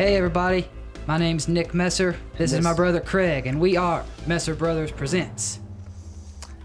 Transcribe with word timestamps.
Hey 0.00 0.16
everybody, 0.16 0.66
my 1.06 1.18
name's 1.18 1.46
Nick 1.46 1.74
Messer. 1.74 2.16
This, 2.38 2.54
is 2.54 2.64
my 2.64 2.72
brother 2.72 3.00
Craig, 3.00 3.46
and 3.46 3.60
we 3.60 3.76
are 3.76 4.02
Messer 4.26 4.54
Brothers 4.54 4.90
Presents. 4.90 5.60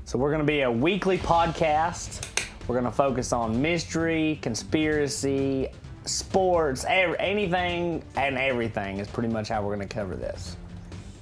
So 0.06 0.18
we're 0.18 0.30
going 0.30 0.40
to 0.40 0.46
be 0.46 0.62
a 0.62 0.72
weekly 0.72 1.18
podcast. 1.18 2.26
We're 2.66 2.76
going 2.76 2.90
to 2.90 2.94
focus 2.94 3.34
on 3.34 3.62
mystery, 3.62 4.40
conspiracy, 4.42 5.68
sports, 6.06 6.86
ev- 6.88 7.18
anything 7.20 8.06
and 8.16 8.38
everything 8.38 9.00
is 9.00 9.10
pretty 9.10 9.28
much 9.28 9.50
how 9.50 9.62
we're 9.62 9.76
going 9.76 9.86
to 9.86 9.94
cover 9.94 10.16
this. 10.16 10.56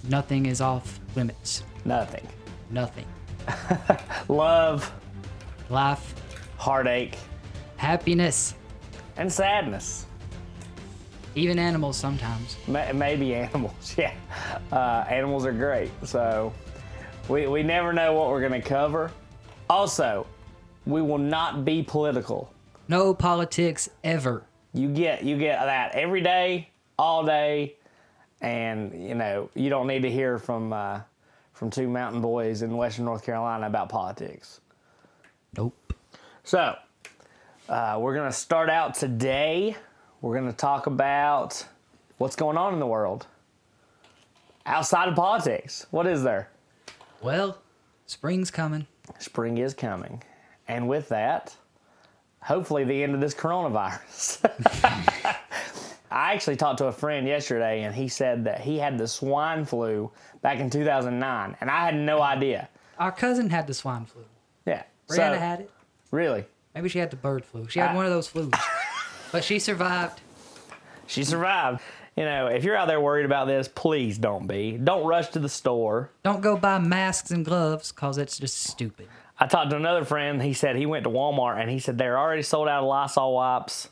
Nothing 0.08 0.46
is 0.46 0.62
off 0.62 1.00
limits. 1.16 1.64
Nothing. 1.84 2.28
Nothing. 2.70 3.06
Love, 4.28 4.94
Life, 5.72 6.14
heartache, 6.58 7.18
happiness, 7.78 8.54
and 9.18 9.34
sadness. 9.34 10.06
Even 11.36 11.60
animals 11.60 11.98
sometimes. 11.98 12.58
Maybe 12.68 13.36
animals. 13.36 13.96
Yeah. 13.98 14.14
Uh, 14.72 15.06
animals 15.10 15.46
are 15.46 15.52
great. 15.52 15.92
So 16.04 16.54
we, 17.30 17.48
we 17.48 17.64
never 17.64 17.94
know 17.94 18.14
what 18.14 18.30
we're 18.30 18.48
going 18.48 18.62
to 18.62 18.68
cover. 18.68 19.12
Also, 19.70 20.26
we 20.86 21.02
will 21.02 21.18
not 21.18 21.64
be 21.66 21.84
political. 21.84 22.52
No 22.88 23.14
politics 23.14 23.90
ever. 24.04 24.44
You 24.74 24.90
get 24.90 25.24
you 25.24 25.38
get 25.38 25.64
that 25.64 25.94
every 25.96 26.22
day, 26.22 26.70
all 26.98 27.24
day, 27.24 27.76
and 28.42 28.92
you 29.08 29.16
know 29.16 29.50
you 29.54 29.70
don't 29.70 29.88
need 29.88 30.02
to 30.02 30.12
hear 30.12 30.38
from 30.38 30.74
uh, 30.74 31.02
from 31.54 31.70
two 31.70 31.88
mountain 31.88 32.22
boys 32.22 32.62
in 32.62 32.76
Western 32.76 33.06
North 33.06 33.24
Carolina 33.24 33.68
about 33.68 33.88
politics. 33.90 34.60
Nope. 35.56 35.94
So 36.44 36.76
uh, 37.70 37.98
we're 38.02 38.16
gonna 38.16 38.32
start 38.32 38.70
out 38.70 38.96
today. 38.96 39.78
We're 40.24 40.36
gonna 40.36 40.54
talk 40.54 40.88
about 40.88 41.66
what's 42.18 42.38
going 42.38 42.56
on 42.56 42.72
in 42.72 42.80
the 42.80 42.88
world 42.88 43.28
outside 44.66 45.10
of 45.10 45.16
politics. 45.16 45.86
What 45.92 46.08
is 46.08 46.24
there? 46.24 46.50
Well, 47.22 47.58
spring's 48.06 48.50
coming. 48.50 48.88
Spring 49.20 49.58
is 49.58 49.74
coming, 49.74 50.24
and 50.70 50.88
with 50.88 51.10
that, 51.10 51.54
hopefully 52.42 52.86
the 52.86 53.04
end 53.04 53.14
of 53.14 53.20
this 53.20 53.36
coronavirus. 53.36 54.50
I 56.10 56.34
actually 56.34 56.56
talked 56.56 56.78
to 56.78 56.86
a 56.86 56.94
friend 56.94 57.28
yesterday, 57.28 57.84
and 57.84 57.94
he 57.94 58.08
said 58.08 58.46
that 58.46 58.62
he 58.62 58.78
had 58.78 58.98
the 58.98 59.10
swine 59.10 59.66
flu 59.66 60.10
back 60.42 60.60
in 60.60 60.70
2009, 60.70 61.58
and 61.60 61.70
I 61.70 61.84
had 61.84 61.96
no 61.96 62.22
idea. 62.22 62.70
Our 62.98 63.12
cousin 63.12 63.50
had 63.50 63.68
the 63.68 63.74
swine 63.74 64.06
flu. 64.06 64.24
Yeah. 64.66 64.84
Brianna 65.10 65.16
so, 65.16 65.34
had 65.34 65.60
it. 65.60 65.72
Really? 66.12 66.46
Maybe 66.74 66.88
she 66.88 67.00
had 67.00 67.12
the 67.12 67.18
bird 67.18 67.44
flu. 67.44 67.68
She 67.68 67.80
had 67.80 67.90
I- 67.92 67.96
one 67.96 68.06
of 68.06 68.12
those 68.12 68.30
flus. 68.30 68.58
But 69.34 69.44
she 69.44 69.58
survived. 69.58 70.22
She 71.08 71.24
survived. 71.24 71.82
You 72.16 72.24
know, 72.26 72.48
if 72.48 72.64
you're 72.64 72.76
out 72.76 72.88
there 72.88 73.02
worried 73.02 73.26
about 73.26 73.48
this, 73.48 73.68
please 73.68 74.20
don't 74.20 74.46
be. 74.46 74.78
Don't 74.78 75.04
rush 75.08 75.30
to 75.30 75.40
the 75.40 75.50
store. 75.50 76.12
Don't 76.24 76.42
go 76.42 76.56
buy 76.56 76.78
masks 76.78 77.32
and 77.32 77.44
gloves 77.44 77.92
because 77.92 78.20
it's 78.20 78.38
just 78.38 78.60
stupid. 78.60 79.08
I 79.40 79.48
talked 79.48 79.72
to 79.72 79.76
another 79.76 80.06
friend. 80.06 80.40
He 80.40 80.54
said 80.54 80.76
he 80.76 80.86
went 80.86 81.06
to 81.06 81.10
Walmart 81.10 81.60
and 81.60 81.72
he 81.72 81.80
said 81.80 81.98
they're 81.98 82.18
already 82.18 82.44
sold 82.44 82.68
out 82.68 82.84
of 82.84 82.88
Lysol 82.88 83.34
wipes, 83.34 83.90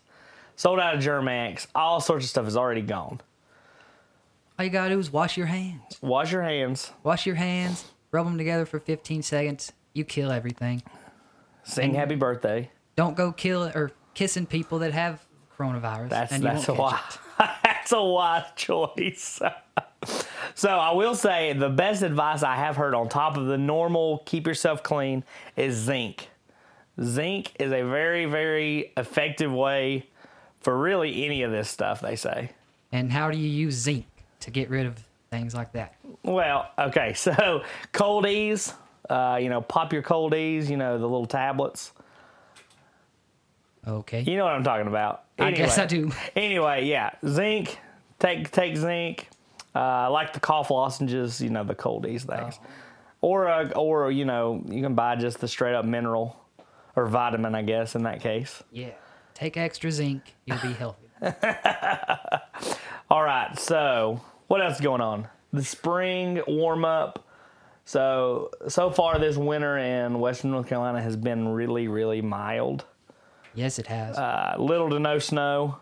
sold 0.55 0.79
out 0.79 0.93
of 0.93 1.01
Germ-X. 1.01 1.67
All 1.73 1.99
sorts 1.99 2.25
of 2.25 2.29
stuff 2.29 2.47
is 2.47 2.55
already 2.55 2.81
gone. 2.81 3.19
All 4.59 4.65
you 4.65 4.69
gotta 4.69 4.93
do 4.93 4.99
is 4.99 5.11
wash 5.11 5.37
your 5.37 5.47
hands. 5.47 5.97
Wash 6.03 6.31
your 6.31 6.43
hands. 6.43 6.91
Wash 7.01 7.25
your 7.25 7.35
hands, 7.35 7.85
rub 8.11 8.27
them 8.27 8.37
together 8.37 8.67
for 8.67 8.79
15 8.79 9.23
seconds. 9.23 9.71
You 9.93 10.03
kill 10.03 10.31
everything. 10.31 10.83
Sing 11.63 11.95
happy 11.95 12.15
birthday. 12.15 12.69
Don't 12.95 13.17
go 13.17 13.31
kill 13.31 13.63
or 13.63 13.91
kissing 14.13 14.45
people 14.45 14.77
that 14.79 14.93
have 14.93 15.25
coronavirus. 15.61 16.09
That's 16.09 16.31
and 16.31 16.43
you 16.43 16.49
that's 16.49 16.67
a 16.67 16.73
won't 16.73 16.93
catch 16.93 17.17
wise 17.39 17.49
it. 17.49 17.55
that's 17.63 17.91
a 17.91 18.03
wise 18.03 18.45
choice. 18.55 19.41
so 20.55 20.69
I 20.69 20.91
will 20.91 21.15
say 21.15 21.53
the 21.53 21.69
best 21.69 22.01
advice 22.01 22.43
I 22.43 22.55
have 22.55 22.75
heard 22.75 22.93
on 22.93 23.09
top 23.09 23.37
of 23.37 23.47
the 23.47 23.57
normal 23.57 24.23
keep 24.25 24.47
yourself 24.47 24.83
clean 24.83 25.23
is 25.55 25.75
zinc. 25.75 26.29
Zinc 27.01 27.51
is 27.59 27.71
a 27.71 27.83
very 27.83 28.25
very 28.25 28.91
effective 28.97 29.51
way 29.51 30.07
for 30.59 30.77
really 30.77 31.25
any 31.25 31.43
of 31.43 31.51
this 31.51 31.69
stuff. 31.69 32.01
They 32.01 32.15
say. 32.15 32.51
And 32.91 33.11
how 33.11 33.31
do 33.31 33.37
you 33.37 33.47
use 33.47 33.75
zinc 33.75 34.05
to 34.41 34.51
get 34.51 34.69
rid 34.69 34.85
of 34.85 35.01
things 35.29 35.55
like 35.55 35.71
that? 35.73 35.95
Well, 36.23 36.69
okay, 36.77 37.13
so 37.15 37.63
Cold-EEZE. 37.91 38.73
Uh, 39.09 39.37
you 39.41 39.49
know, 39.49 39.61
pop 39.61 39.91
your 39.91 40.03
Cold-EEZE. 40.03 40.69
You 40.69 40.77
know 40.77 40.97
the 40.97 41.07
little 41.07 41.25
tablets. 41.25 41.91
Okay. 43.87 44.21
You 44.21 44.37
know 44.37 44.45
what 44.45 44.53
I'm 44.53 44.63
talking 44.63 44.87
about. 44.87 45.23
I 45.39 45.51
guess 45.51 45.77
I 45.77 45.83
Anyway. 45.83 46.09
do. 46.09 46.15
Anyway, 46.35 46.85
yeah, 46.85 47.11
zinc. 47.27 47.79
Take 48.19 48.51
take 48.51 48.77
zinc. 48.77 49.27
Uh, 49.75 49.79
I 49.79 50.07
like 50.07 50.33
the 50.33 50.39
cough 50.39 50.69
lozenges. 50.69 51.41
You 51.41 51.49
know 51.49 51.63
the 51.63 51.73
Cold-EEZE 51.75 52.25
things, 52.25 52.59
or 53.21 53.47
uh, 53.47 53.69
or 53.71 54.11
you 54.11 54.25
know 54.25 54.61
you 54.67 54.81
can 54.83 54.93
buy 54.93 55.15
just 55.15 55.39
the 55.39 55.47
straight 55.47 55.73
up 55.73 55.85
mineral 55.85 56.37
or 56.95 57.07
vitamin, 57.07 57.55
I 57.55 57.61
guess 57.63 57.95
in 57.95 58.03
that 58.03 58.19
case. 58.21 58.61
Yeah. 58.71 58.89
Take 59.33 59.57
extra 59.57 59.91
zinc. 59.91 60.21
You'll 60.45 60.59
be 60.59 60.73
healthy. 60.73 61.07
All 63.09 63.23
right, 63.23 63.57
so 63.57 64.21
what 64.47 64.61
else 64.61 64.75
is 64.75 64.81
going 64.81 65.01
on? 65.01 65.27
The 65.53 65.63
spring 65.63 66.41
warm 66.47 66.85
up. 66.85 67.27
So 67.85 68.51
so 68.67 68.91
far 68.91 69.17
this 69.19 69.37
winter 69.37 69.77
in 69.77 70.19
Western 70.19 70.51
North 70.51 70.67
Carolina 70.67 71.01
has 71.01 71.15
been 71.17 71.47
really 71.49 71.87
really 71.87 72.21
mild. 72.21 72.85
Yes, 73.53 73.79
it 73.79 73.87
has. 73.87 74.17
Uh, 74.17 74.55
little 74.57 74.89
to 74.89 74.99
no 74.99 75.19
snow. 75.19 75.77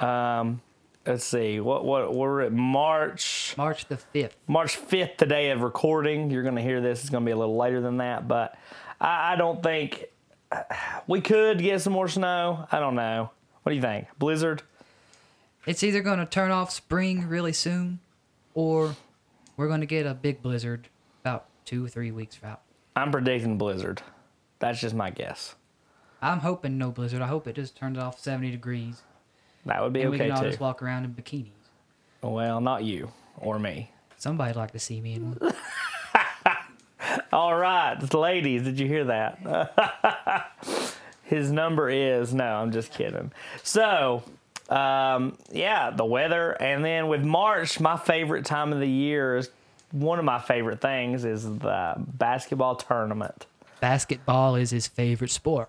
Um, 0.00 0.60
let's 1.06 1.24
see 1.24 1.60
what 1.60 1.84
what 1.84 2.14
we're 2.14 2.42
at 2.42 2.52
March. 2.52 3.54
March 3.56 3.86
the 3.86 3.98
5th. 4.14 4.32
March 4.46 4.78
5th, 4.78 5.18
the 5.18 5.26
day 5.26 5.50
of 5.50 5.62
recording. 5.62 6.30
You're 6.30 6.42
going 6.42 6.56
to 6.56 6.62
hear 6.62 6.80
this. 6.80 7.00
It's 7.00 7.10
going 7.10 7.24
to 7.24 7.26
be 7.26 7.32
a 7.32 7.36
little 7.36 7.56
later 7.56 7.80
than 7.80 7.98
that, 7.98 8.28
but 8.28 8.56
I, 9.00 9.32
I 9.32 9.36
don't 9.36 9.62
think 9.62 10.04
we 11.06 11.20
could 11.20 11.58
get 11.58 11.80
some 11.80 11.92
more 11.92 12.08
snow. 12.08 12.66
I 12.70 12.78
don't 12.78 12.94
know. 12.94 13.30
What 13.62 13.70
do 13.70 13.76
you 13.76 13.82
think? 13.82 14.06
Blizzard? 14.18 14.62
It's 15.66 15.82
either 15.82 16.00
going 16.00 16.18
to 16.18 16.26
turn 16.26 16.50
off 16.50 16.72
spring 16.72 17.28
really 17.28 17.52
soon 17.52 17.98
or 18.54 18.96
we're 19.56 19.68
going 19.68 19.80
to 19.80 19.86
get 19.86 20.06
a 20.06 20.14
big 20.14 20.40
blizzard 20.40 20.88
about 21.22 21.46
two 21.64 21.84
or 21.84 21.88
three 21.88 22.10
weeks 22.10 22.38
out. 22.42 22.62
I'm 22.96 23.10
predicting 23.12 23.58
blizzard. 23.58 24.00
That's 24.60 24.80
just 24.80 24.94
my 24.94 25.10
guess. 25.10 25.54
I'm 26.20 26.40
hoping 26.40 26.78
no 26.78 26.90
blizzard. 26.90 27.22
I 27.22 27.26
hope 27.26 27.46
it 27.46 27.54
just 27.54 27.76
turns 27.76 27.98
off 27.98 28.18
70 28.18 28.50
degrees 28.50 29.02
That 29.66 29.82
would 29.82 29.92
be 29.92 30.02
and 30.02 30.10
we 30.10 30.18
can 30.18 30.30
all 30.32 30.40
too. 30.42 30.48
just 30.48 30.60
walk 30.60 30.82
around 30.82 31.04
in 31.04 31.14
bikinis. 31.14 31.50
Well, 32.22 32.60
not 32.60 32.82
you 32.84 33.12
or 33.38 33.58
me. 33.58 33.92
Somebody'd 34.16 34.56
like 34.56 34.72
to 34.72 34.78
see 34.80 35.00
me 35.00 35.14
in 35.14 35.30
one. 35.32 35.52
All 37.32 37.54
right, 37.56 37.96
ladies, 38.14 38.62
did 38.62 38.80
you 38.80 38.86
hear 38.88 39.04
that? 39.04 40.52
His 41.22 41.52
number 41.52 41.88
is 41.90 42.34
no, 42.34 42.44
I'm 42.44 42.72
just 42.72 42.90
kidding. 42.92 43.30
So, 43.62 44.24
um, 44.68 45.36
yeah, 45.52 45.90
the 45.90 46.04
weather, 46.04 46.52
and 46.52 46.84
then 46.84 47.06
with 47.06 47.22
March, 47.24 47.78
my 47.80 47.96
favorite 47.96 48.44
time 48.46 48.72
of 48.72 48.80
the 48.80 48.88
year 48.88 49.36
is 49.36 49.50
one 49.92 50.18
of 50.18 50.24
my 50.24 50.38
favorite 50.40 50.80
things 50.80 51.24
is 51.24 51.44
the 51.44 51.94
basketball 51.98 52.76
tournament. 52.76 53.46
Basketball 53.80 54.56
is 54.56 54.70
his 54.70 54.86
favorite 54.88 55.30
sport. 55.30 55.68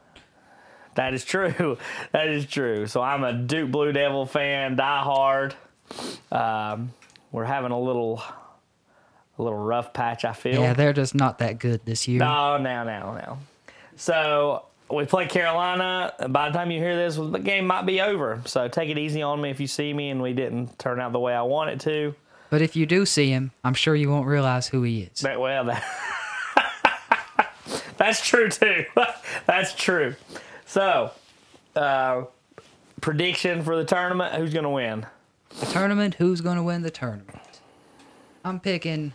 That 0.95 1.13
is 1.13 1.23
true. 1.25 1.77
That 2.11 2.27
is 2.27 2.45
true. 2.45 2.87
So 2.87 3.01
I'm 3.01 3.23
a 3.23 3.33
Duke 3.33 3.71
Blue 3.71 3.91
Devil 3.91 4.25
fan, 4.25 4.75
die 4.75 5.01
hard. 5.01 5.55
Um, 6.31 6.91
we're 7.31 7.45
having 7.45 7.71
a 7.71 7.79
little, 7.79 8.21
a 9.37 9.43
little 9.43 9.57
rough 9.57 9.93
patch. 9.93 10.25
I 10.25 10.33
feel. 10.33 10.61
Yeah, 10.61 10.73
they're 10.73 10.93
just 10.93 11.15
not 11.15 11.39
that 11.39 11.59
good 11.59 11.85
this 11.85 12.07
year. 12.07 12.19
No, 12.19 12.57
no, 12.57 12.83
no, 12.83 13.13
no. 13.13 13.37
So 13.95 14.63
we 14.89 15.05
play 15.05 15.27
Carolina. 15.27 16.13
By 16.29 16.49
the 16.49 16.57
time 16.57 16.71
you 16.71 16.79
hear 16.79 16.95
this, 16.95 17.15
the 17.15 17.39
game 17.39 17.67
might 17.67 17.85
be 17.85 18.01
over. 18.01 18.41
So 18.45 18.67
take 18.67 18.89
it 18.89 18.97
easy 18.97 19.21
on 19.21 19.39
me 19.41 19.49
if 19.49 19.59
you 19.59 19.67
see 19.67 19.93
me 19.93 20.09
and 20.09 20.21
we 20.21 20.33
didn't 20.33 20.79
turn 20.79 20.99
out 20.99 21.11
the 21.11 21.19
way 21.19 21.33
I 21.33 21.43
want 21.43 21.69
it 21.69 21.79
to. 21.81 22.15
But 22.49 22.61
if 22.61 22.75
you 22.75 22.85
do 22.85 23.05
see 23.05 23.29
him, 23.29 23.51
I'm 23.63 23.75
sure 23.75 23.95
you 23.95 24.09
won't 24.09 24.27
realize 24.27 24.67
who 24.67 24.81
he 24.83 25.01
is. 25.01 25.21
But, 25.21 25.39
well, 25.39 25.65
that, 25.65 25.83
that's 27.97 28.25
true 28.25 28.49
too. 28.49 28.85
that's 29.45 29.75
true. 29.75 30.15
So, 30.69 31.09
uh, 31.75 32.25
prediction 33.01 33.63
for 33.63 33.75
the 33.75 33.83
tournament: 33.83 34.35
Who's 34.35 34.53
going 34.53 34.65
to 34.65 34.69
win? 34.69 35.07
The 35.59 35.65
tournament, 35.65 36.13
who's 36.19 36.41
going 36.41 36.57
to 36.57 36.63
win 36.63 36.83
the 36.83 36.91
tournament? 36.91 37.39
I'm 38.45 38.59
picking 38.59 39.13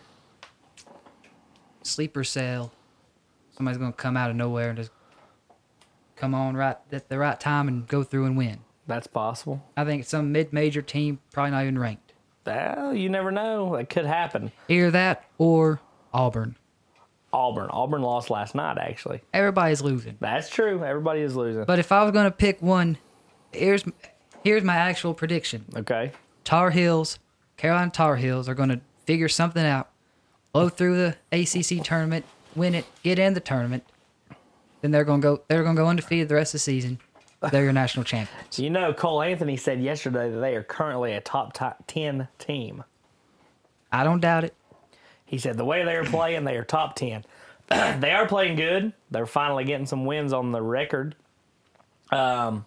sleeper 1.81 2.25
cell. 2.25 2.73
Somebody's 3.55 3.77
going 3.77 3.93
to 3.93 3.97
come 3.97 4.17
out 4.17 4.29
of 4.29 4.35
nowhere 4.35 4.67
and 4.67 4.77
just 4.77 4.91
come 6.17 6.35
on 6.35 6.57
right 6.57 6.75
at 6.91 7.07
the 7.07 7.17
right 7.17 7.39
time 7.39 7.69
and 7.69 7.87
go 7.87 8.03
through 8.03 8.25
and 8.25 8.35
win. 8.35 8.59
That's 8.85 9.07
possible. 9.07 9.63
I 9.77 9.85
think 9.85 10.03
some 10.03 10.33
mid-major 10.33 10.81
team, 10.81 11.19
probably 11.31 11.51
not 11.51 11.61
even 11.61 11.79
ranked. 11.79 12.11
Well, 12.45 12.93
you 12.93 13.07
never 13.07 13.31
know. 13.31 13.77
That 13.77 13.89
could 13.89 14.05
happen. 14.05 14.51
Either 14.67 14.91
that 14.91 15.23
or 15.37 15.79
Auburn. 16.13 16.57
Auburn. 17.35 17.69
Auburn 17.71 18.01
lost 18.01 18.29
last 18.29 18.55
night, 18.55 18.77
actually. 18.77 19.21
Everybody's 19.33 19.81
losing. 19.81 20.17
That's 20.19 20.49
true. 20.49 20.83
Everybody 20.83 21.21
is 21.21 21.35
losing. 21.35 21.65
But 21.65 21.79
if 21.79 21.91
I 21.91 22.03
was 22.03 22.11
going 22.11 22.25
to 22.25 22.31
pick 22.31 22.61
one, 22.61 22.97
here's 23.51 23.83
Here's 24.45 24.63
my 24.63 24.75
actual 24.75 25.15
prediction. 25.15 25.65
Okay. 25.75 26.11
Tar 26.43 26.69
Heels, 26.69 27.17
Carolina 27.57 27.89
Tar 27.89 28.15
Heels 28.15 28.47
are 28.47 28.53
going 28.53 28.69
to 28.69 28.79
figure 29.05 29.27
something 29.27 29.65
out, 29.65 29.89
blow 30.53 30.69
through 30.69 30.97
the 30.97 31.15
ACC 31.31 31.83
tournament, 31.83 32.25
win 32.55 32.75
it, 32.75 32.85
get 33.01 33.17
in 33.17 33.33
the 33.33 33.39
tournament. 33.39 33.83
Then 34.81 34.91
they're 34.91 35.03
going 35.03 35.21
to 35.21 35.25
go. 35.25 35.41
They're 35.47 35.63
going 35.63 35.75
to 35.75 35.81
go 35.81 35.87
undefeated 35.87 36.29
the 36.29 36.35
rest 36.35 36.53
of 36.53 36.59
the 36.59 36.63
season. 36.63 36.99
They're 37.51 37.63
your 37.63 37.73
national 37.73 38.05
champions. 38.05 38.59
You 38.59 38.69
know, 38.69 38.93
Cole 38.93 39.23
Anthony 39.23 39.57
said 39.57 39.81
yesterday 39.81 40.29
that 40.29 40.39
they 40.39 40.55
are 40.55 40.63
currently 40.63 41.13
a 41.13 41.21
top, 41.21 41.53
top 41.53 41.83
10 41.87 42.27
team. 42.37 42.83
I 43.91 44.03
don't 44.03 44.19
doubt 44.19 44.43
it. 44.43 44.53
He 45.25 45.37
said 45.37 45.57
the 45.57 45.65
way 45.65 45.83
they 45.83 45.95
are 45.95 46.05
playing, 46.05 46.43
they 46.45 46.55
are 46.55 46.63
top 46.63 46.95
10. 46.95 47.25
they 47.67 48.11
are 48.11 48.27
playing 48.27 48.55
good. 48.55 48.93
They're 49.09 49.25
finally 49.25 49.63
getting 49.65 49.87
some 49.87 50.05
wins 50.05 50.33
on 50.33 50.51
the 50.51 50.61
record. 50.61 51.15
Um, 52.11 52.65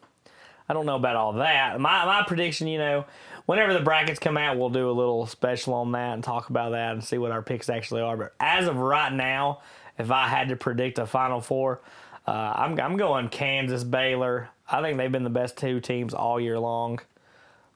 I 0.69 0.75
don't 0.75 0.87
know 0.87 0.96
about 0.96 1.16
all 1.16 1.34
that. 1.34 1.81
My, 1.81 2.05
my 2.05 2.25
prediction, 2.26 2.66
you 2.66 2.78
know, 2.78 3.06
whenever 3.46 3.72
the 3.72 3.81
brackets 3.81 4.19
come 4.19 4.37
out, 4.37 4.58
we'll 4.58 4.70
do 4.70 4.90
a 4.90 4.93
little 4.93 5.26
special 5.26 5.75
on 5.75 5.93
that 5.93 6.14
and 6.14 6.22
talk 6.22 6.50
about 6.50 6.72
that 6.72 6.93
and 6.93 7.02
see 7.02 7.16
what 7.16 7.31
our 7.31 7.43
picks 7.43 7.70
actually 7.70 8.02
are. 8.02 8.16
But 8.16 8.34
as 8.40 8.66
of 8.66 8.76
right 8.76 9.12
now, 9.12 9.62
if 9.99 10.10
I 10.10 10.28
had 10.28 10.49
to 10.49 10.56
predict 10.56 10.99
a 10.99 11.06
Final 11.06 11.40
Four, 11.40 11.81
uh, 12.26 12.52
I'm, 12.56 12.78
I'm 12.78 12.96
going 12.96 13.28
Kansas, 13.31 13.84
Baylor. 13.84 14.50
I 14.70 14.82
think 14.82 14.99
they've 14.99 15.10
been 15.10 15.25
the 15.25 15.31
best 15.31 15.56
two 15.56 15.81
teams 15.81 16.12
all 16.12 16.38
year 16.38 16.58
long. 16.58 17.00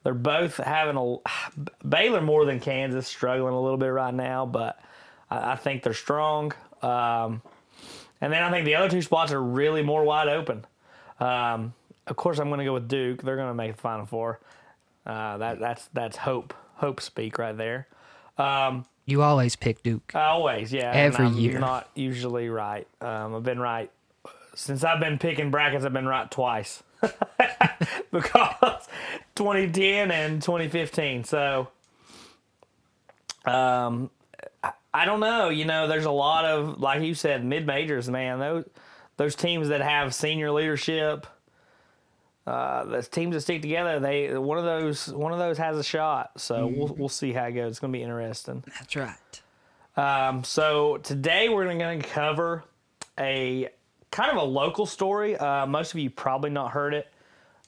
They're 0.05 0.15
both 0.15 0.57
having 0.57 0.97
a 0.97 1.17
Baylor 1.89 2.21
more 2.21 2.45
than 2.45 2.59
Kansas, 2.61 3.07
struggling 3.07 3.55
a 3.55 3.61
little 3.61 3.77
bit 3.79 3.87
right 3.89 4.13
now, 4.15 4.47
but 4.47 4.81
I, 5.31 5.53
I 5.53 5.57
think 5.57 5.83
they're 5.83 5.95
strong. 5.95 6.53
Um, 6.83 7.43
and 8.21 8.33
then 8.33 8.43
I 8.43 8.51
think 8.51 8.65
the 8.65 8.75
other 8.75 8.89
two 8.89 9.03
spots 9.03 9.33
are 9.33 9.43
really 9.43 9.83
more 9.83 10.05
wide 10.05 10.29
open. 10.29 10.65
Um, 11.21 11.75
of 12.07 12.17
course, 12.17 12.39
I'm 12.41 12.49
going 12.49 12.59
to 12.59 12.65
go 12.65 12.75
with 12.75 12.89
Duke. 12.89 13.23
They're 13.23 13.37
going 13.37 13.49
to 13.49 13.55
make 13.55 13.77
the 13.77 13.81
Final 13.81 14.07
Four. 14.07 14.41
Uh, 15.07 15.39
that 15.39 15.59
that's 15.61 15.89
that's 15.93 16.17
hope 16.17 16.55
hope 16.77 17.01
speak 17.01 17.39
right 17.39 17.57
there. 17.57 17.87
Um, 18.39 18.87
You 19.07 19.23
always 19.23 19.55
pick 19.57 19.83
Duke. 19.83 20.13
always, 20.15 20.73
yeah. 20.73 20.91
Every 20.93 21.27
I'm 21.27 21.37
year. 21.37 21.59
Not 21.61 21.89
usually 21.95 22.49
right. 22.49 22.87
Um, 23.01 23.35
I've 23.37 23.43
been 23.45 23.61
right 23.61 23.91
since 24.55 24.83
I've 24.85 25.01
been 25.01 25.19
picking 25.19 25.51
brackets. 25.51 25.85
I've 25.85 25.93
been 25.93 26.07
right 26.09 26.31
twice 26.31 26.83
because 28.11 28.89
2010 29.35 30.11
and 30.11 30.43
2015. 30.43 31.25
So, 31.25 31.69
um, 33.45 34.11
I, 34.63 34.73
I 34.93 35.05
don't 35.05 35.21
know. 35.21 35.49
You 35.49 35.65
know, 35.65 35.89
there's 35.89 36.05
a 36.05 36.11
lot 36.11 36.45
of 36.45 36.81
like 36.81 37.03
you 37.03 37.15
said, 37.15 37.45
mid 37.45 37.67
majors. 37.67 38.09
Man, 38.09 38.39
those 38.39 38.65
those 39.17 39.35
teams 39.35 39.69
that 39.69 39.81
have 39.81 40.15
senior 40.15 40.51
leadership. 40.51 41.27
Uh, 42.45 42.85
the 42.85 43.03
teams 43.03 43.35
that 43.35 43.41
stick 43.41 43.63
together, 43.63 44.01
they 44.01 44.37
one 44.37 44.59
of 44.59 44.65
those 44.65 45.09
one 45.13 45.33
of 45.33 45.39
those 45.39 45.59
has 45.59 45.77
a 45.79 45.85
shot. 45.85 46.33
So 46.41 46.67
we'll 46.67 46.89
we'll 46.89 47.09
see 47.09 47.33
how 47.33 47.45
it 47.45 47.53
goes. 47.53 47.71
It's 47.71 47.79
gonna 47.79 47.93
be 47.93 48.03
interesting. 48.03 48.65
That's 48.67 48.97
right. 48.97 49.43
Um, 49.97 50.43
so 50.43 50.99
today 50.99 51.49
we're 51.49 51.65
going 51.73 52.01
to 52.01 52.09
cover 52.09 52.65
a 53.19 53.69
kind 54.11 54.31
of 54.31 54.39
a 54.39 54.45
local 54.45 54.87
story. 54.87 55.37
Uh, 55.37 55.67
most 55.67 55.93
of 55.93 56.01
you 56.01 56.09
probably 56.09 56.51
not 56.51 56.71
heard 56.71 56.95
it. 56.95 57.12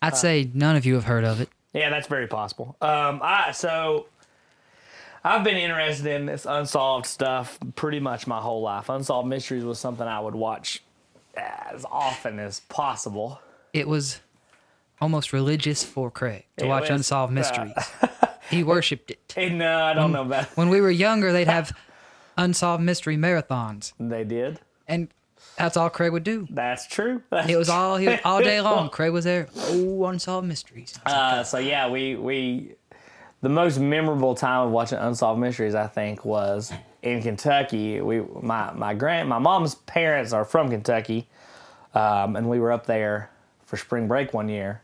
I'd 0.07 0.17
say 0.17 0.51
none 0.55 0.77
of 0.77 0.85
you 0.87 0.95
have 0.95 1.05
heard 1.05 1.25
of 1.25 1.41
it. 1.41 1.49
Yeah, 1.73 1.91
that's 1.91 2.07
very 2.07 2.27
possible. 2.27 2.77
Um, 2.81 3.21
I 3.23 3.51
so 3.53 4.07
I've 5.25 5.43
been 5.45 5.57
interested 5.57 6.07
in 6.07 6.27
this 6.27 6.47
unsolved 6.47 7.07
stuff 7.07 7.59
pretty 7.77 8.01
much 8.01 8.27
my 8.27 8.41
whole 8.41 8.63
life. 8.63 8.89
Unsolved 8.89 9.29
mysteries 9.29 9.65
was 9.65 9.79
something 9.79 10.07
I 10.07 10.21
would 10.21 10.35
watch 10.35 10.83
as 11.37 11.85
often 11.91 12.39
as 12.39 12.61
possible. 12.61 13.41
It 13.73 13.89
was 13.89 14.21
almost 15.01 15.33
religious 15.33 15.83
for 15.83 16.11
Craig 16.11 16.45
to 16.59 16.67
It 16.67 16.69
watch 16.69 16.83
was, 16.83 16.91
Unsolved 16.91 17.33
uh, 17.33 17.35
Mysteries. 17.35 17.73
he 18.51 18.63
worshipped 18.63 19.11
it. 19.11 19.35
And 19.37 19.59
no, 19.59 19.83
I 19.83 19.95
don't 19.95 20.13
know 20.13 20.23
about. 20.23 20.45
When 20.57 20.69
we 20.69 20.81
were 20.81 20.91
younger, 20.91 21.33
they'd 21.33 21.49
have 21.49 21.77
Unsolved 22.37 22.83
Mystery 22.85 23.17
marathons, 23.17 23.93
They 23.99 24.25
did. 24.25 24.61
and 24.87 25.09
that's 25.57 25.77
all 25.77 25.91
Craig 25.91 26.13
would 26.13 26.25
do. 26.25 26.47
That's 26.51 26.87
true. 26.87 27.23
That's 27.31 27.49
It 27.49 27.57
was 27.57 27.69
all 27.69 27.97
he, 27.97 28.09
all 28.21 28.41
day 28.41 28.61
long. 28.61 28.91
Craig 28.91 29.13
was 29.13 29.25
there. 29.25 29.49
Oh, 29.57 30.07
Unsolved 30.07 30.47
Mysteries. 30.47 30.99
Uh, 31.07 31.43
so 31.43 31.59
yeah, 31.59 31.89
we 31.89 32.17
we 32.17 32.75
the 33.41 33.49
most 33.49 33.79
memorable 33.79 34.35
time 34.35 34.67
of 34.67 34.73
watching 34.73 34.99
Unsolved 34.99 35.41
Mysteries, 35.41 35.75
I 35.75 35.87
think, 35.87 36.25
was 36.25 36.73
in 37.03 37.23
Kentucky. 37.23 38.01
We 38.01 38.23
my 38.41 38.73
my 38.73 38.95
grand 38.95 39.29
my 39.29 39.39
mom's 39.39 39.75
parents 39.75 40.33
are 40.33 40.45
from 40.45 40.71
Kentucky, 40.71 41.29
um, 41.95 42.37
and 42.37 42.49
we 42.49 42.59
were 42.59 42.73
up 42.73 42.87
there 42.87 43.31
for 43.65 43.77
spring 43.77 44.09
break 44.09 44.33
one 44.33 44.49
year, 44.49 44.83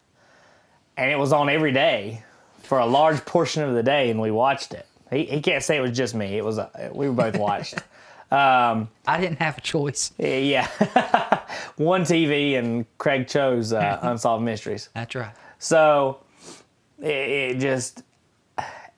and 0.96 1.10
it 1.10 1.18
was 1.18 1.32
on 1.32 1.48
every 1.48 1.72
day 1.72 2.22
for 2.62 2.78
a 2.78 2.86
large 2.86 3.24
portion 3.24 3.62
of 3.62 3.74
the 3.74 3.82
day, 3.82 4.10
and 4.10 4.20
we 4.20 4.30
watched 4.30 4.72
it. 4.72 4.86
He, 5.10 5.24
he 5.24 5.40
can't 5.40 5.64
say 5.64 5.76
it 5.76 5.80
was 5.80 5.96
just 5.96 6.14
me. 6.14 6.36
It 6.36 6.44
was 6.44 6.58
uh, 6.58 6.90
we 6.92 7.08
both 7.08 7.36
watched. 7.36 7.74
I 8.30 9.20
didn't 9.20 9.38
have 9.40 9.58
a 9.58 9.60
choice. 9.60 10.12
yeah, 10.18 10.66
one 11.76 12.02
TV, 12.02 12.58
and 12.58 12.86
Craig 12.98 13.28
chose 13.28 13.72
uh, 13.72 13.98
Unsolved 14.02 14.44
Mysteries. 14.44 14.88
That's 14.94 15.14
right. 15.14 15.34
So 15.58 16.20
it, 17.00 17.08
it 17.08 17.58
just 17.58 18.02